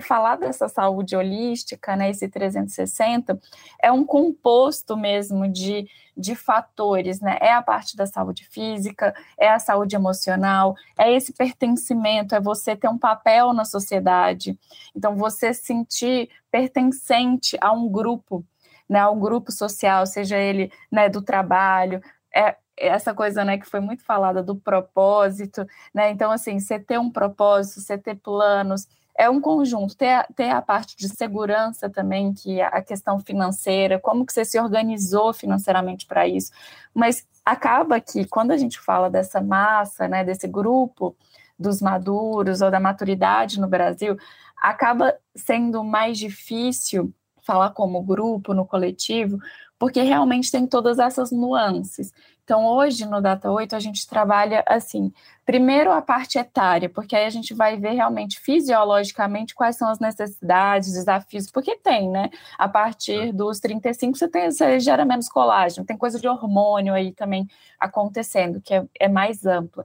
[0.00, 3.40] falar dessa saúde holística, né, esse 360,
[3.82, 7.38] é um composto mesmo de, de fatores, né?
[7.40, 12.76] É a parte da saúde física, é a saúde emocional, é esse pertencimento, é você
[12.76, 14.58] ter um papel na sociedade.
[14.94, 18.44] Então, você sentir pertencente a um grupo,
[18.88, 22.02] né, a um grupo social, seja ele né, do trabalho,
[22.34, 26.10] é, essa coisa né, que foi muito falada do propósito, né?
[26.10, 28.86] Então, assim, você ter um propósito, você ter planos,
[29.16, 33.98] é um conjunto, ter a, a parte de segurança também, que é a questão financeira,
[33.98, 36.50] como que você se organizou financeiramente para isso,
[36.94, 41.16] mas acaba que quando a gente fala dessa massa, né, desse grupo
[41.58, 44.16] dos maduros ou da maturidade no Brasil,
[44.56, 49.38] acaba sendo mais difícil falar como grupo, no coletivo,
[49.78, 52.12] porque realmente tem todas essas nuances.
[52.44, 55.12] Então, hoje no Data 8, a gente trabalha assim:
[55.46, 60.00] primeiro a parte etária, porque aí a gente vai ver realmente fisiologicamente quais são as
[60.00, 62.30] necessidades, desafios, porque tem, né?
[62.58, 67.12] A partir dos 35 você, tem, você gera menos colágeno, tem coisa de hormônio aí
[67.12, 67.46] também
[67.78, 69.84] acontecendo, que é, é mais ampla.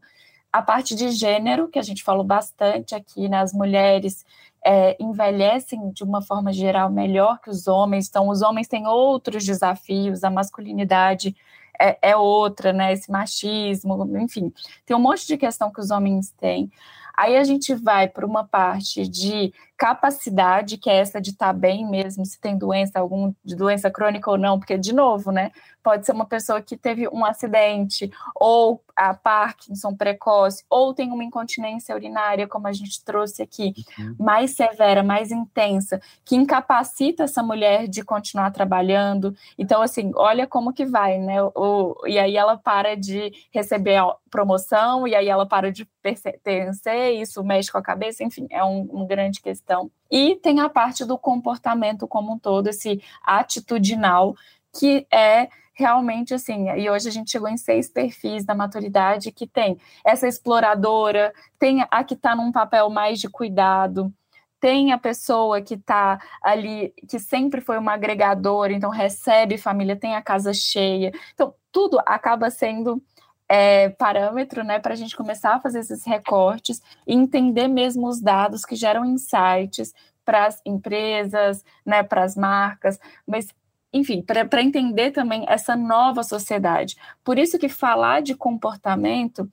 [0.51, 3.39] A parte de gênero, que a gente falou bastante aqui, né?
[3.39, 4.25] As mulheres
[4.65, 9.45] é, envelhecem de uma forma geral melhor que os homens, então os homens têm outros
[9.45, 11.35] desafios, a masculinidade
[11.79, 12.93] é, é outra, né?
[12.93, 14.51] Esse machismo, enfim,
[14.85, 16.71] tem um monte de questão que os homens têm.
[17.17, 21.53] Aí a gente vai para uma parte de capacidade, que é essa de estar tá
[21.53, 25.51] bem mesmo, se tem doença, algum de doença crônica ou não, porque, de novo, né?
[25.83, 31.23] Pode ser uma pessoa que teve um acidente, ou a Parkinson precoce, ou tem uma
[31.23, 34.15] incontinência urinária, como a gente trouxe aqui, uhum.
[34.19, 39.35] mais severa, mais intensa, que incapacita essa mulher de continuar trabalhando.
[39.57, 41.41] Então, assim, olha como que vai, né?
[41.55, 47.06] O, e aí ela para de receber a promoção, e aí ela para de pertencer,
[47.11, 49.91] isso mexe com a cabeça, enfim, é um, um grande questão.
[50.09, 54.35] E tem a parte do comportamento como um todo, esse atitudinal,
[54.77, 59.45] que é realmente assim, e hoje a gente chegou em seis perfis da maturidade que
[59.45, 64.11] tem essa exploradora, tem a que está num papel mais de cuidado,
[64.59, 70.15] tem a pessoa que está ali, que sempre foi uma agregadora, então recebe família, tem
[70.15, 71.11] a casa cheia.
[71.33, 73.01] Então, tudo acaba sendo
[73.49, 78.21] é, parâmetro né, para a gente começar a fazer esses recortes e entender mesmo os
[78.21, 79.93] dados que geram insights
[80.25, 83.47] para as empresas, né, para as marcas, mas
[83.93, 86.97] enfim, para entender também essa nova sociedade.
[87.23, 89.49] Por isso que falar de comportamento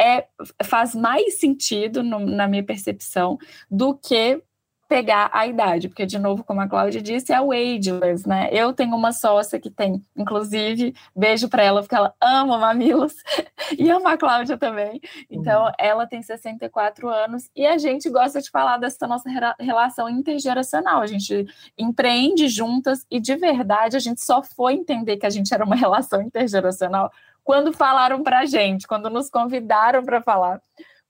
[0.00, 0.26] é,
[0.64, 3.38] faz mais sentido, no, na minha percepção,
[3.70, 4.42] do que
[4.88, 8.48] pegar a idade, porque, de novo, como a Cláudia disse, é o ageless, né?
[8.52, 13.14] Eu tenho uma sócia que tem, inclusive, beijo para ela, porque ela ama mamilos,
[13.76, 15.00] e ama a Cláudia também.
[15.30, 15.72] Então, uhum.
[15.78, 19.28] ela tem 64 anos, e a gente gosta de falar dessa nossa
[19.58, 21.00] relação intergeracional.
[21.00, 25.52] A gente empreende juntas, e de verdade, a gente só foi entender que a gente
[25.52, 27.10] era uma relação intergeracional
[27.42, 30.60] quando falaram para a gente, quando nos convidaram para falar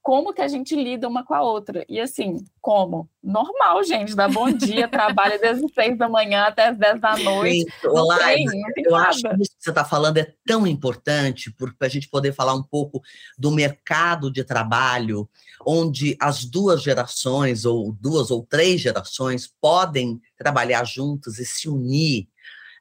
[0.07, 1.85] como que a gente lida uma com a outra.
[1.89, 3.09] E assim, como?
[3.21, 7.17] Normal, gente, dá bom dia, trabalha desde as seis da manhã até as dez da
[7.17, 7.69] noite.
[7.69, 8.45] Gente, olá, tem,
[8.85, 9.09] eu nada.
[9.09, 12.53] acho que isso que você está falando é tão importante para a gente poder falar
[12.53, 13.01] um pouco
[13.37, 15.27] do mercado de trabalho,
[15.65, 22.29] onde as duas gerações, ou duas ou três gerações, podem trabalhar juntas e se unir.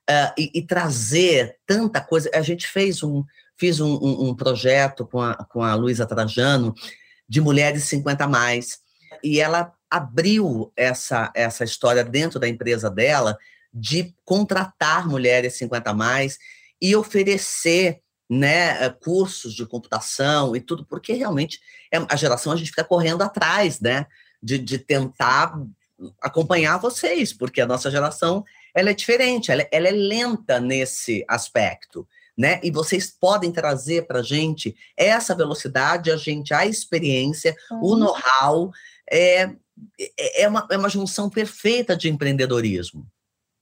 [0.09, 2.31] Uh, e, e trazer tanta coisa.
[2.33, 3.25] A gente fez um,
[3.57, 6.73] fiz um, um, um, projeto com a, com a Luísa Trajano,
[7.29, 8.79] de mulheres 50 mais.
[9.23, 13.37] E ela abriu essa, essa história dentro da empresa dela
[13.73, 16.39] de contratar mulheres 50 mais
[16.81, 21.61] e oferecer né, cursos de computação e tudo, porque realmente
[21.93, 24.07] é, a geração a gente fica correndo atrás, né,
[24.43, 25.55] de, de tentar
[26.21, 32.07] acompanhar vocês, porque a nossa geração ela é diferente, ela, ela é lenta nesse aspecto
[32.37, 32.61] né?
[32.63, 37.81] E vocês podem trazer para a gente essa velocidade, a gente, a experiência, uhum.
[37.83, 38.71] o know-how.
[39.11, 39.51] É,
[39.99, 43.07] é, é, uma, é uma junção perfeita de empreendedorismo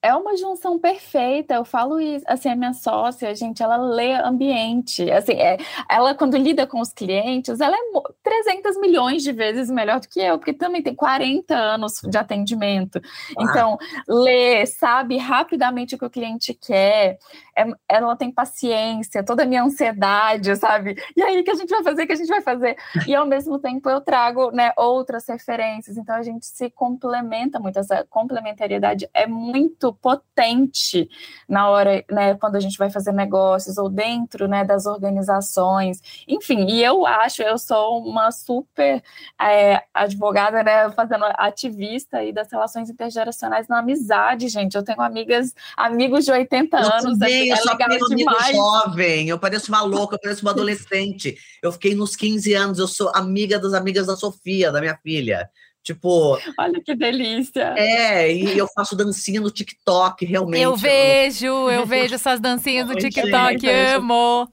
[0.05, 1.55] é uma junção perfeita.
[1.55, 5.11] Eu falo isso, assim, a minha sócia, gente, ela lê ambiente.
[5.11, 5.57] Assim, é,
[5.89, 7.91] ela quando lida com os clientes, ela é
[8.25, 13.01] 300 milhões de vezes melhor do que eu, porque também tem 40 anos de atendimento.
[13.37, 13.43] Ah.
[13.43, 17.18] Então, lê, sabe rapidamente o que o cliente quer.
[17.57, 20.97] É, ela tem paciência, toda a minha ansiedade, sabe?
[21.14, 22.03] E aí, o que a gente vai fazer?
[22.03, 22.77] O que a gente vai fazer?
[23.07, 25.97] E ao mesmo tempo eu trago, né, outras referências.
[25.99, 27.79] Então a gente se complementa muito.
[27.79, 31.09] Essa complementariedade é muito potente
[31.49, 36.01] na hora, né, quando a gente vai fazer negócios ou dentro, né, das organizações.
[36.27, 39.03] Enfim, e eu acho, eu sou uma super
[39.41, 44.75] é, advogada, né, fazendo ativista aí das relações intergeracionais na amizade, gente.
[44.77, 48.57] Eu tenho amigas, amigos de 80 eu anos, também, é, eu é legal demais.
[48.57, 51.37] jovem, eu pareço uma louca, eu pareço uma adolescente.
[51.62, 55.51] Eu fiquei nos 15 anos, eu sou amiga das amigas da Sofia, da minha filha.
[55.85, 56.39] Tipo.
[56.59, 57.75] Olha que delícia.
[57.77, 60.62] É, e eu faço dancinha no TikTok, realmente.
[60.62, 64.49] Eu vejo, eu vejo essas dancinhas no TikTok, gente, amo.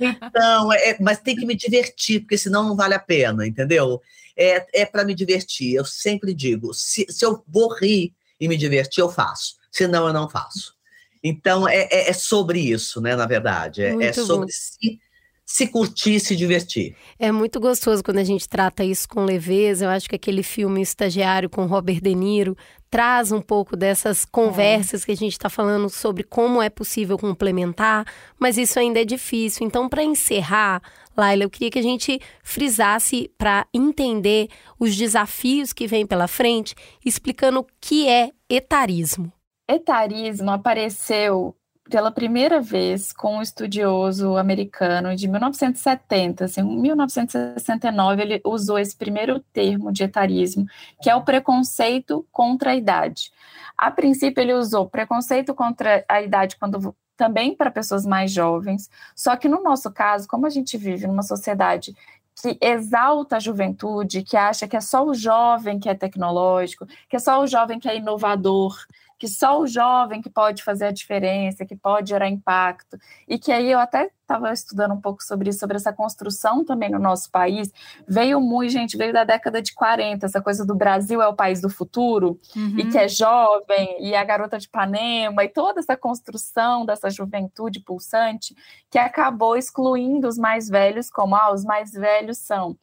[0.00, 4.00] Então, é, mas tem que me divertir, porque senão não vale a pena, entendeu?
[4.36, 5.74] É, é para me divertir.
[5.74, 9.56] Eu sempre digo: se, se eu vou rir e me divertir, eu faço.
[9.70, 10.74] Senão, eu não faço.
[11.22, 13.16] Então, é, é, é sobre isso, né?
[13.16, 13.82] Na verdade.
[13.82, 15.00] É, é sobre se,
[15.48, 16.94] se curtir, se divertir.
[17.18, 19.86] É muito gostoso quando a gente trata isso com leveza.
[19.86, 22.54] Eu acho que aquele filme Estagiário com Robert De Niro
[22.90, 25.06] traz um pouco dessas conversas é.
[25.06, 28.04] que a gente está falando sobre como é possível complementar,
[28.38, 29.66] mas isso ainda é difícil.
[29.66, 30.82] Então, para encerrar,
[31.16, 36.74] Laila, eu queria que a gente frisasse para entender os desafios que vêm pela frente,
[37.02, 39.32] explicando o que é etarismo.
[39.66, 41.56] Etarismo apareceu
[41.88, 48.96] pela primeira vez com um estudioso americano de 1970, assim, em 1969 ele usou esse
[48.96, 50.66] primeiro termo de etarismo,
[51.02, 53.32] que é o preconceito contra a idade.
[53.76, 59.34] A princípio ele usou preconceito contra a idade quando também para pessoas mais jovens, só
[59.34, 61.92] que no nosso caso, como a gente vive numa sociedade
[62.40, 67.16] que exalta a juventude, que acha que é só o jovem que é tecnológico, que
[67.16, 68.76] é só o jovem que é inovador,
[69.18, 72.96] que só o jovem que pode fazer a diferença, que pode gerar impacto,
[73.26, 76.90] e que aí eu até estava estudando um pouco sobre isso, sobre essa construção também
[76.90, 77.72] no nosso país,
[78.06, 81.62] veio muito, gente, veio da década de 40, essa coisa do Brasil é o país
[81.62, 82.78] do futuro, uhum.
[82.78, 87.80] e que é jovem, e a garota de Ipanema, e toda essa construção dessa juventude
[87.80, 88.54] pulsante,
[88.90, 92.76] que acabou excluindo os mais velhos, como, ah, os mais velhos são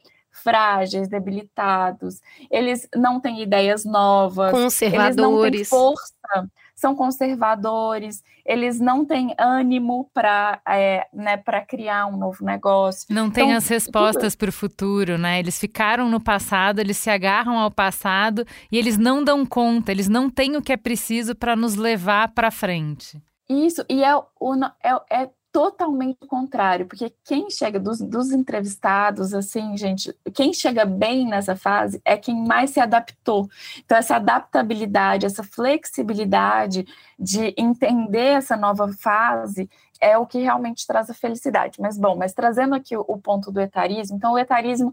[0.43, 2.21] frágeis, debilitados,
[2.51, 9.33] eles não têm ideias novas, conservadores, eles não têm força, são conservadores, eles não têm
[9.39, 13.07] ânimo para é, né, criar um novo negócio.
[13.09, 15.39] Não têm então, as respostas para o futuro, né?
[15.39, 20.09] Eles ficaram no passado, eles se agarram ao passado e eles não dão conta, eles
[20.09, 23.21] não têm o que é preciso para nos levar para frente.
[23.49, 29.33] Isso, e é, o, é, é totalmente o contrário, porque quem chega dos, dos, entrevistados,
[29.33, 33.47] assim, gente, quem chega bem nessa fase é quem mais se adaptou.
[33.79, 36.85] Então, essa adaptabilidade, essa flexibilidade
[37.17, 39.69] de entender essa nova fase
[40.01, 41.79] é o que realmente traz a felicidade.
[41.79, 44.91] Mas, bom, mas trazendo aqui o, o ponto do etarismo, então, o etarismo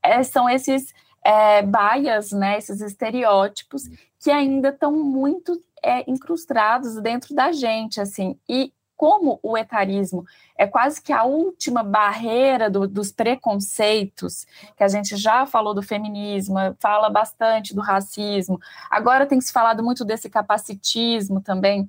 [0.00, 0.94] é, são esses
[1.24, 3.82] é, baias, né, esses estereótipos
[4.20, 10.24] que ainda estão muito é, incrustados dentro da gente, assim, e como o etarismo
[10.56, 15.82] é quase que a última barreira do, dos preconceitos, que a gente já falou do
[15.82, 18.58] feminismo, fala bastante do racismo,
[18.90, 21.88] agora tem se falado muito desse capacitismo também.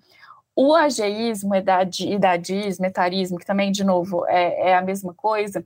[0.56, 5.66] O ageísmo, idadismo, etarismo, que também, de novo, é, é a mesma coisa,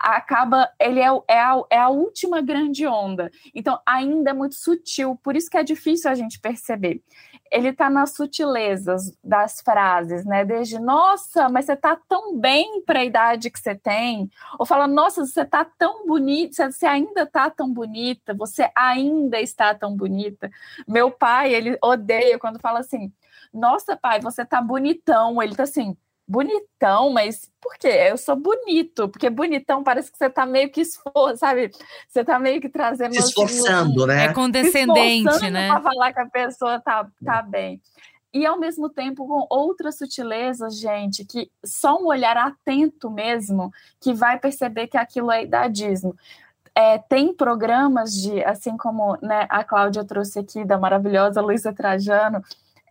[0.00, 3.30] acaba, ele é, é, a, é a última grande onda.
[3.54, 7.02] Então, ainda é muito sutil, por isso que é difícil a gente perceber
[7.50, 10.44] ele está nas sutilezas das frases, né?
[10.44, 14.86] Desde nossa, mas você está tão bem para a idade que você tem, ou fala
[14.86, 20.50] nossa, você está tão bonita, você ainda está tão bonita, você ainda está tão bonita.
[20.86, 23.12] Meu pai, ele odeia quando fala assim,
[23.52, 25.42] nossa, pai, você está bonitão.
[25.42, 25.96] Ele está assim,
[26.30, 27.88] bonitão, mas por quê?
[27.88, 31.72] Eu sou bonito, porque bonitão parece que você tá meio que esforço, sabe?
[32.08, 33.12] Você tá meio que trazendo.
[33.14, 34.26] Se esforçando, né?
[34.26, 35.68] É condescendente, né?
[35.68, 37.82] Pra falar que a pessoa tá, tá bem.
[38.32, 44.14] E ao mesmo tempo com outras sutilezas, gente, que só um olhar atento mesmo que
[44.14, 46.14] vai perceber que aquilo é idadismo.
[46.72, 52.40] É, tem programas de, assim como né, a Cláudia trouxe aqui, da maravilhosa Luísa Trajano,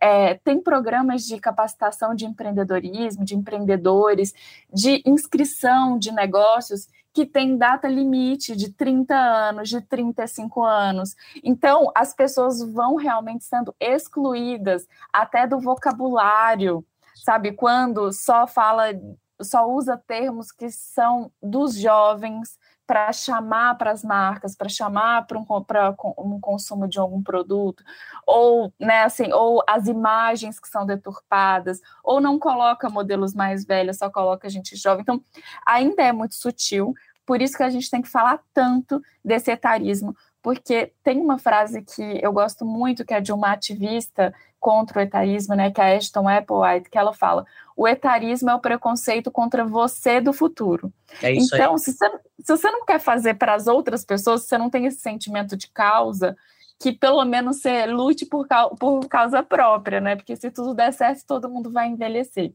[0.00, 4.32] é, tem programas de capacitação de empreendedorismo, de empreendedores,
[4.72, 11.16] de inscrição de negócios que tem data limite de 30 anos, de 35 anos.
[11.42, 16.84] Então, as pessoas vão realmente sendo excluídas até do vocabulário,
[17.16, 17.52] sabe?
[17.52, 18.86] Quando só fala,
[19.42, 22.56] só usa termos que são dos jovens,
[22.90, 25.46] para chamar para as marcas, para chamar para um,
[26.18, 27.84] um consumo de algum produto,
[28.26, 33.98] ou, né, assim, ou as imagens que são deturpadas, ou não coloca modelos mais velhos,
[33.98, 35.02] só coloca gente jovem.
[35.02, 35.22] Então,
[35.64, 36.92] ainda é muito sutil,
[37.24, 40.12] por isso que a gente tem que falar tanto desse etarismo,
[40.42, 45.02] porque tem uma frase que eu gosto muito, que é de uma ativista contra o
[45.02, 47.46] etarismo, né, que é a Ashton Applewhite, que ela fala:
[47.80, 50.92] o etarismo é o preconceito contra você do futuro.
[51.22, 51.78] É isso então, aí.
[51.78, 54.84] Se, você, se você não quer fazer para as outras pessoas, se você não tem
[54.84, 56.36] esse sentimento de causa,
[56.78, 58.46] que pelo menos você lute por,
[58.78, 60.14] por causa própria, né?
[60.14, 62.52] Porque se tudo der certo, todo mundo vai envelhecer.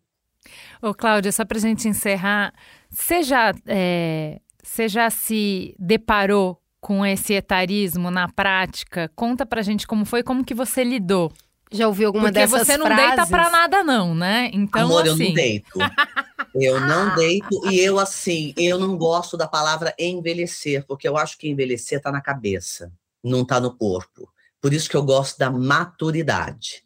[0.79, 2.53] Ô, Cláudia, só para a gente encerrar,
[2.87, 9.11] você já, é, você já se deparou com esse etarismo na prática?
[9.15, 11.33] Conta pra gente como foi, como que você lidou.
[11.71, 13.15] Já ouviu alguma Porque dessas você não frases?
[13.15, 14.49] deita pra nada não, né?
[14.53, 15.09] Então, Amor, assim...
[15.11, 15.79] eu não deito.
[16.53, 21.37] Eu não deito e eu, assim, eu não gosto da palavra envelhecer, porque eu acho
[21.37, 22.91] que envelhecer tá na cabeça,
[23.23, 24.31] não tá no corpo.
[24.61, 26.83] Por isso que eu gosto da maturidade.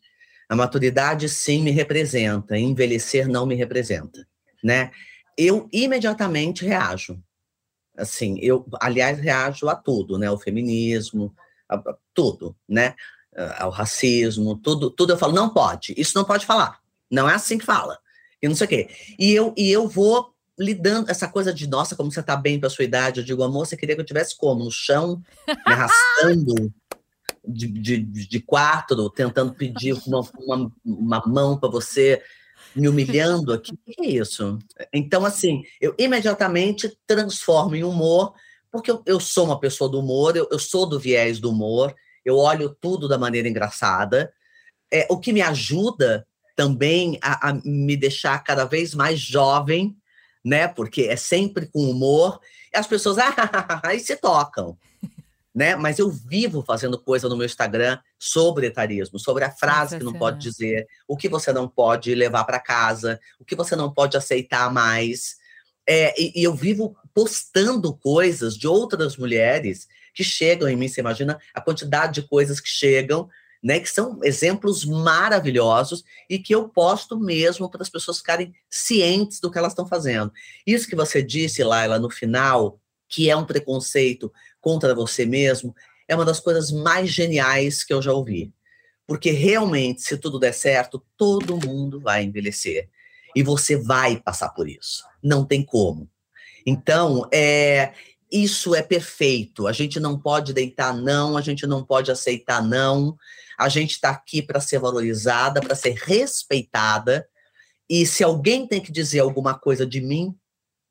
[0.47, 4.25] A maturidade, sim, me representa, envelhecer não me representa,
[4.63, 4.91] né?
[5.39, 7.17] eu imediatamente reajo.
[7.97, 10.30] Assim, eu, aliás, reajo a tudo, né?
[10.30, 11.34] O feminismo,
[11.67, 12.93] a, a, tudo, né?
[13.57, 16.80] Ao racismo, tudo, tudo eu falo, não pode, isso não pode falar.
[17.09, 17.97] Não é assim que fala.
[18.41, 18.89] E não sei o quê.
[19.17, 22.69] E eu, e eu vou lidando, essa coisa de, nossa, como você tá bem para
[22.69, 23.21] sua idade.
[23.21, 24.65] Eu digo, amor, você queria que eu tivesse como?
[24.65, 26.73] No chão, me arrastando
[27.47, 32.21] de, de, de quarto, tentando pedir uma, uma, uma mão para você
[32.75, 33.73] me humilhando aqui.
[33.73, 34.59] O que é isso?
[34.93, 38.34] Então, assim, eu imediatamente transformo em humor,
[38.71, 41.95] porque eu, eu sou uma pessoa do humor, eu, eu, sou do viés do humor,
[42.26, 44.32] eu olho tudo da maneira engraçada.
[44.91, 49.95] É, o que me ajuda também a, a me deixar cada vez mais jovem,
[50.43, 50.67] né?
[50.67, 52.39] Porque é sempre com humor,
[52.74, 53.34] e as pessoas ah,
[53.84, 54.78] aí se tocam
[55.53, 55.76] né?
[55.76, 60.13] Mas eu vivo fazendo coisa no meu Instagram sobre etarismo, sobre a frase que não
[60.13, 64.15] pode dizer, o que você não pode levar para casa, o que você não pode
[64.15, 65.36] aceitar mais.
[65.88, 70.88] É, e, e, eu vivo postando coisas de outras mulheres que chegam em mim.
[70.88, 73.30] Você imagina a quantidade de coisas que chegam,
[73.62, 73.80] né?
[73.80, 79.51] Que são exemplos maravilhosos e que eu posto mesmo para as pessoas ficarem cientes do
[79.51, 80.32] que elas estão fazendo.
[80.66, 84.32] Isso que você disse, Laila, no final, que é um preconceito
[84.62, 85.76] contra você mesmo,
[86.07, 88.53] é uma das coisas mais geniais que eu já ouvi.
[89.05, 92.89] Porque realmente, se tudo der certo, todo mundo vai envelhecer.
[93.36, 95.03] E você vai passar por isso.
[95.22, 96.10] Não tem como.
[96.66, 97.93] Então, é,
[98.32, 99.67] isso é perfeito.
[99.67, 103.17] A gente não pode deitar não, a gente não pode aceitar não.
[103.57, 107.27] A gente está aqui para ser valorizada, para ser respeitada.
[107.89, 110.36] E se alguém tem que dizer alguma coisa de mim,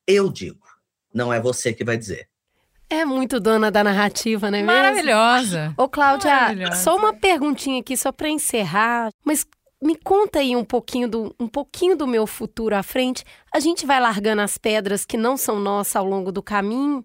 [0.06, 0.66] eu digo.
[1.14, 2.28] Não é você que vai dizer.
[2.90, 4.62] É muito dona da narrativa, né?
[4.62, 5.74] Maravilhosa.
[5.76, 6.82] Ô, Cláudia, Maravilhosa.
[6.82, 9.10] só uma perguntinha aqui, só para encerrar.
[9.24, 9.46] Mas
[9.80, 13.24] me conta aí um pouquinho, do, um pouquinho do meu futuro à frente.
[13.52, 17.04] A gente vai largando as pedras que não são nossas ao longo do caminho?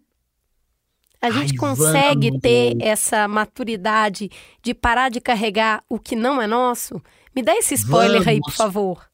[1.24, 2.42] A gente Ai, consegue vamos.
[2.42, 4.30] ter essa maturidade
[4.62, 7.02] de parar de carregar o que não é nosso?
[7.34, 8.28] Me dá esse spoiler vamos.
[8.28, 9.10] aí, por favor.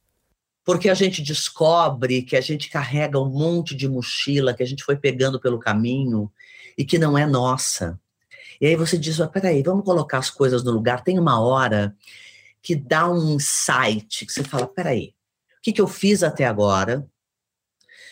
[0.64, 4.82] Porque a gente descobre que a gente carrega um monte de mochila que a gente
[4.82, 6.28] foi pegando pelo caminho
[6.76, 7.96] e que não é nossa.
[8.60, 11.04] E aí você diz, peraí, vamos colocar as coisas no lugar.
[11.04, 11.96] Tem uma hora
[12.60, 15.14] que dá um insight, que você fala, peraí,
[15.58, 17.06] o que, que eu fiz até agora?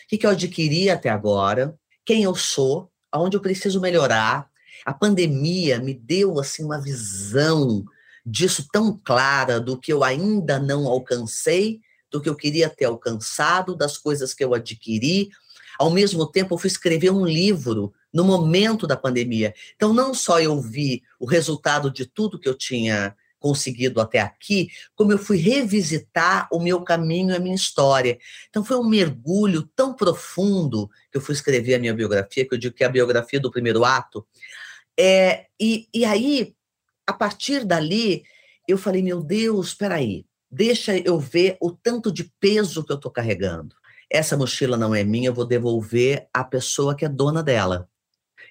[0.05, 1.77] O que, que eu adquiri até agora?
[2.05, 2.88] Quem eu sou?
[3.11, 4.49] Aonde eu preciso melhorar?
[4.85, 7.83] A pandemia me deu, assim, uma visão
[8.25, 11.81] disso tão clara do que eu ainda não alcancei,
[12.11, 15.29] do que eu queria ter alcançado, das coisas que eu adquiri.
[15.77, 19.53] Ao mesmo tempo, eu fui escrever um livro no momento da pandemia.
[19.75, 24.69] Então, não só eu vi o resultado de tudo que eu tinha conseguido até aqui,
[24.95, 28.19] como eu fui revisitar o meu caminho, a minha história.
[28.49, 32.59] Então, foi um mergulho tão profundo que eu fui escrever a minha biografia, que eu
[32.59, 34.25] digo que é a biografia do primeiro ato.
[34.97, 36.53] É, e, e aí,
[37.07, 38.23] a partir dali,
[38.67, 42.97] eu falei: meu Deus, espera aí, deixa eu ver o tanto de peso que eu
[42.97, 43.75] estou carregando.
[44.11, 47.87] Essa mochila não é minha, eu vou devolver à pessoa que é dona dela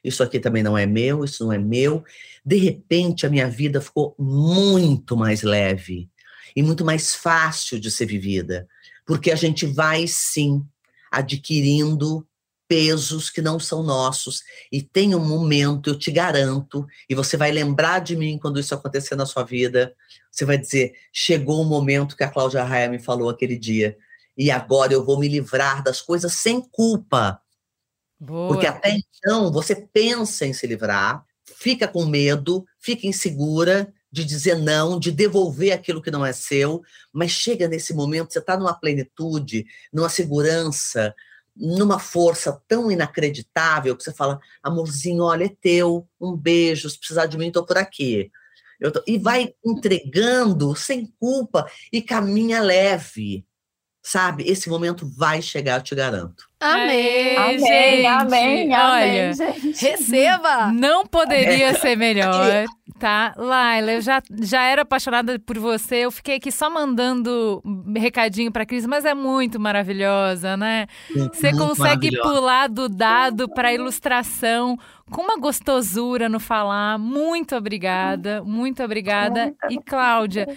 [0.02, 2.04] isso aqui também não é meu, isso não é meu.
[2.44, 6.08] De repente, a minha vida ficou muito mais leve
[6.54, 8.66] e muito mais fácil de ser vivida,
[9.06, 10.64] porque a gente vai sim
[11.10, 12.26] adquirindo
[12.68, 17.50] pesos que não são nossos e tem um momento, eu te garanto, e você vai
[17.50, 19.94] lembrar de mim quando isso acontecer na sua vida.
[20.30, 23.96] Você vai dizer: chegou o momento que a Cláudia Raia me falou aquele dia,
[24.36, 27.40] e agora eu vou me livrar das coisas sem culpa
[28.18, 28.48] Boa.
[28.48, 34.56] Porque até então você pensa em se livrar, fica com medo, fica insegura de dizer
[34.56, 38.72] não, de devolver aquilo que não é seu, mas chega nesse momento, você está numa
[38.72, 41.14] plenitude, numa segurança,
[41.54, 47.26] numa força tão inacreditável que você fala, amorzinho, olha, é teu, um beijo, se precisar
[47.26, 48.30] de mim, estou por aqui.
[48.92, 49.02] Tô...
[49.06, 53.44] E vai entregando sem culpa e caminha leve
[54.08, 54.42] sabe?
[54.46, 56.48] Esse momento vai chegar, eu te garanto.
[56.58, 58.06] Amém, amém, gente.
[58.06, 59.84] Amém, amém, gente.
[59.84, 60.72] Receba!
[60.72, 61.74] Não poderia é.
[61.74, 62.64] ser melhor,
[62.98, 63.34] tá?
[63.36, 67.62] Laila, eu já, já era apaixonada por você, eu fiquei aqui só mandando
[67.94, 70.86] recadinho pra Cris, mas é muito maravilhosa, né?
[71.30, 74.78] Você consegue pular do dado pra ilustração
[75.10, 76.98] com uma gostosura no falar.
[76.98, 79.54] Muito obrigada, muito obrigada.
[79.68, 80.48] E Cláudia...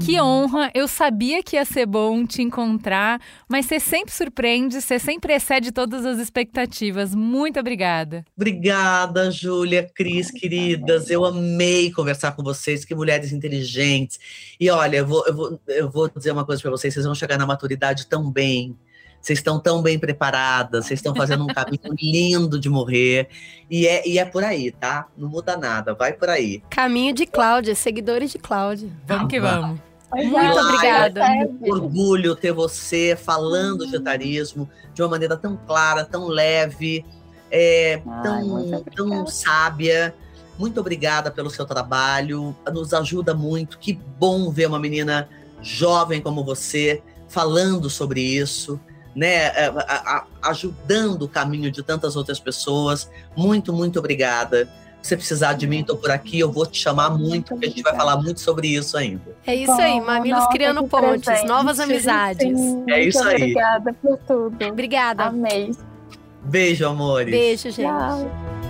[0.00, 0.70] Que honra!
[0.74, 5.70] Eu sabia que ia ser bom te encontrar, mas você sempre surpreende, você sempre excede
[5.70, 7.14] todas as expectativas.
[7.14, 8.24] Muito obrigada.
[8.36, 11.08] Obrigada, Júlia, Cris, queridas.
[11.08, 14.18] Eu amei conversar com vocês, que mulheres inteligentes.
[14.58, 17.14] E olha, eu vou, eu vou, eu vou dizer uma coisa para vocês: vocês vão
[17.14, 18.76] chegar na maturidade tão bem
[19.26, 23.28] Vocês estão tão bem preparadas, vocês estão fazendo um caminho lindo de morrer.
[23.68, 25.08] E é, e é por aí, tá?
[25.18, 26.62] Não muda nada, vai por aí.
[26.70, 28.88] Caminho de Cláudia, seguidores de Cláudia.
[29.04, 29.80] Vamos que vamos.
[30.12, 31.20] Muito é, obrigada.
[31.24, 37.04] É um orgulho ter você falando de etarismo de uma maneira tão clara, tão leve,
[37.50, 40.14] é, Ai, tão, tão sábia.
[40.56, 43.76] Muito obrigada pelo seu trabalho, nos ajuda muito.
[43.76, 45.28] Que bom ver uma menina
[45.60, 48.78] jovem como você falando sobre isso,
[49.16, 49.72] né, é,
[50.42, 53.10] ajudando o caminho de tantas outras pessoas.
[53.34, 54.68] Muito, muito obrigada.
[55.00, 57.82] Se precisar de mim, estou por aqui, eu vou te chamar muito, porque a gente
[57.82, 59.36] vai falar muito sobre isso ainda.
[59.46, 61.46] É isso aí, Mamilos nossa, criando pontes, presente.
[61.46, 62.58] novas amizades.
[62.58, 63.36] Sim, é isso aí.
[63.36, 64.66] Obrigada por tudo.
[64.66, 65.24] Obrigada.
[65.24, 65.70] Amei.
[66.42, 67.30] Beijo, amores.
[67.30, 67.86] Beijo, gente.
[67.86, 68.65] Tchau.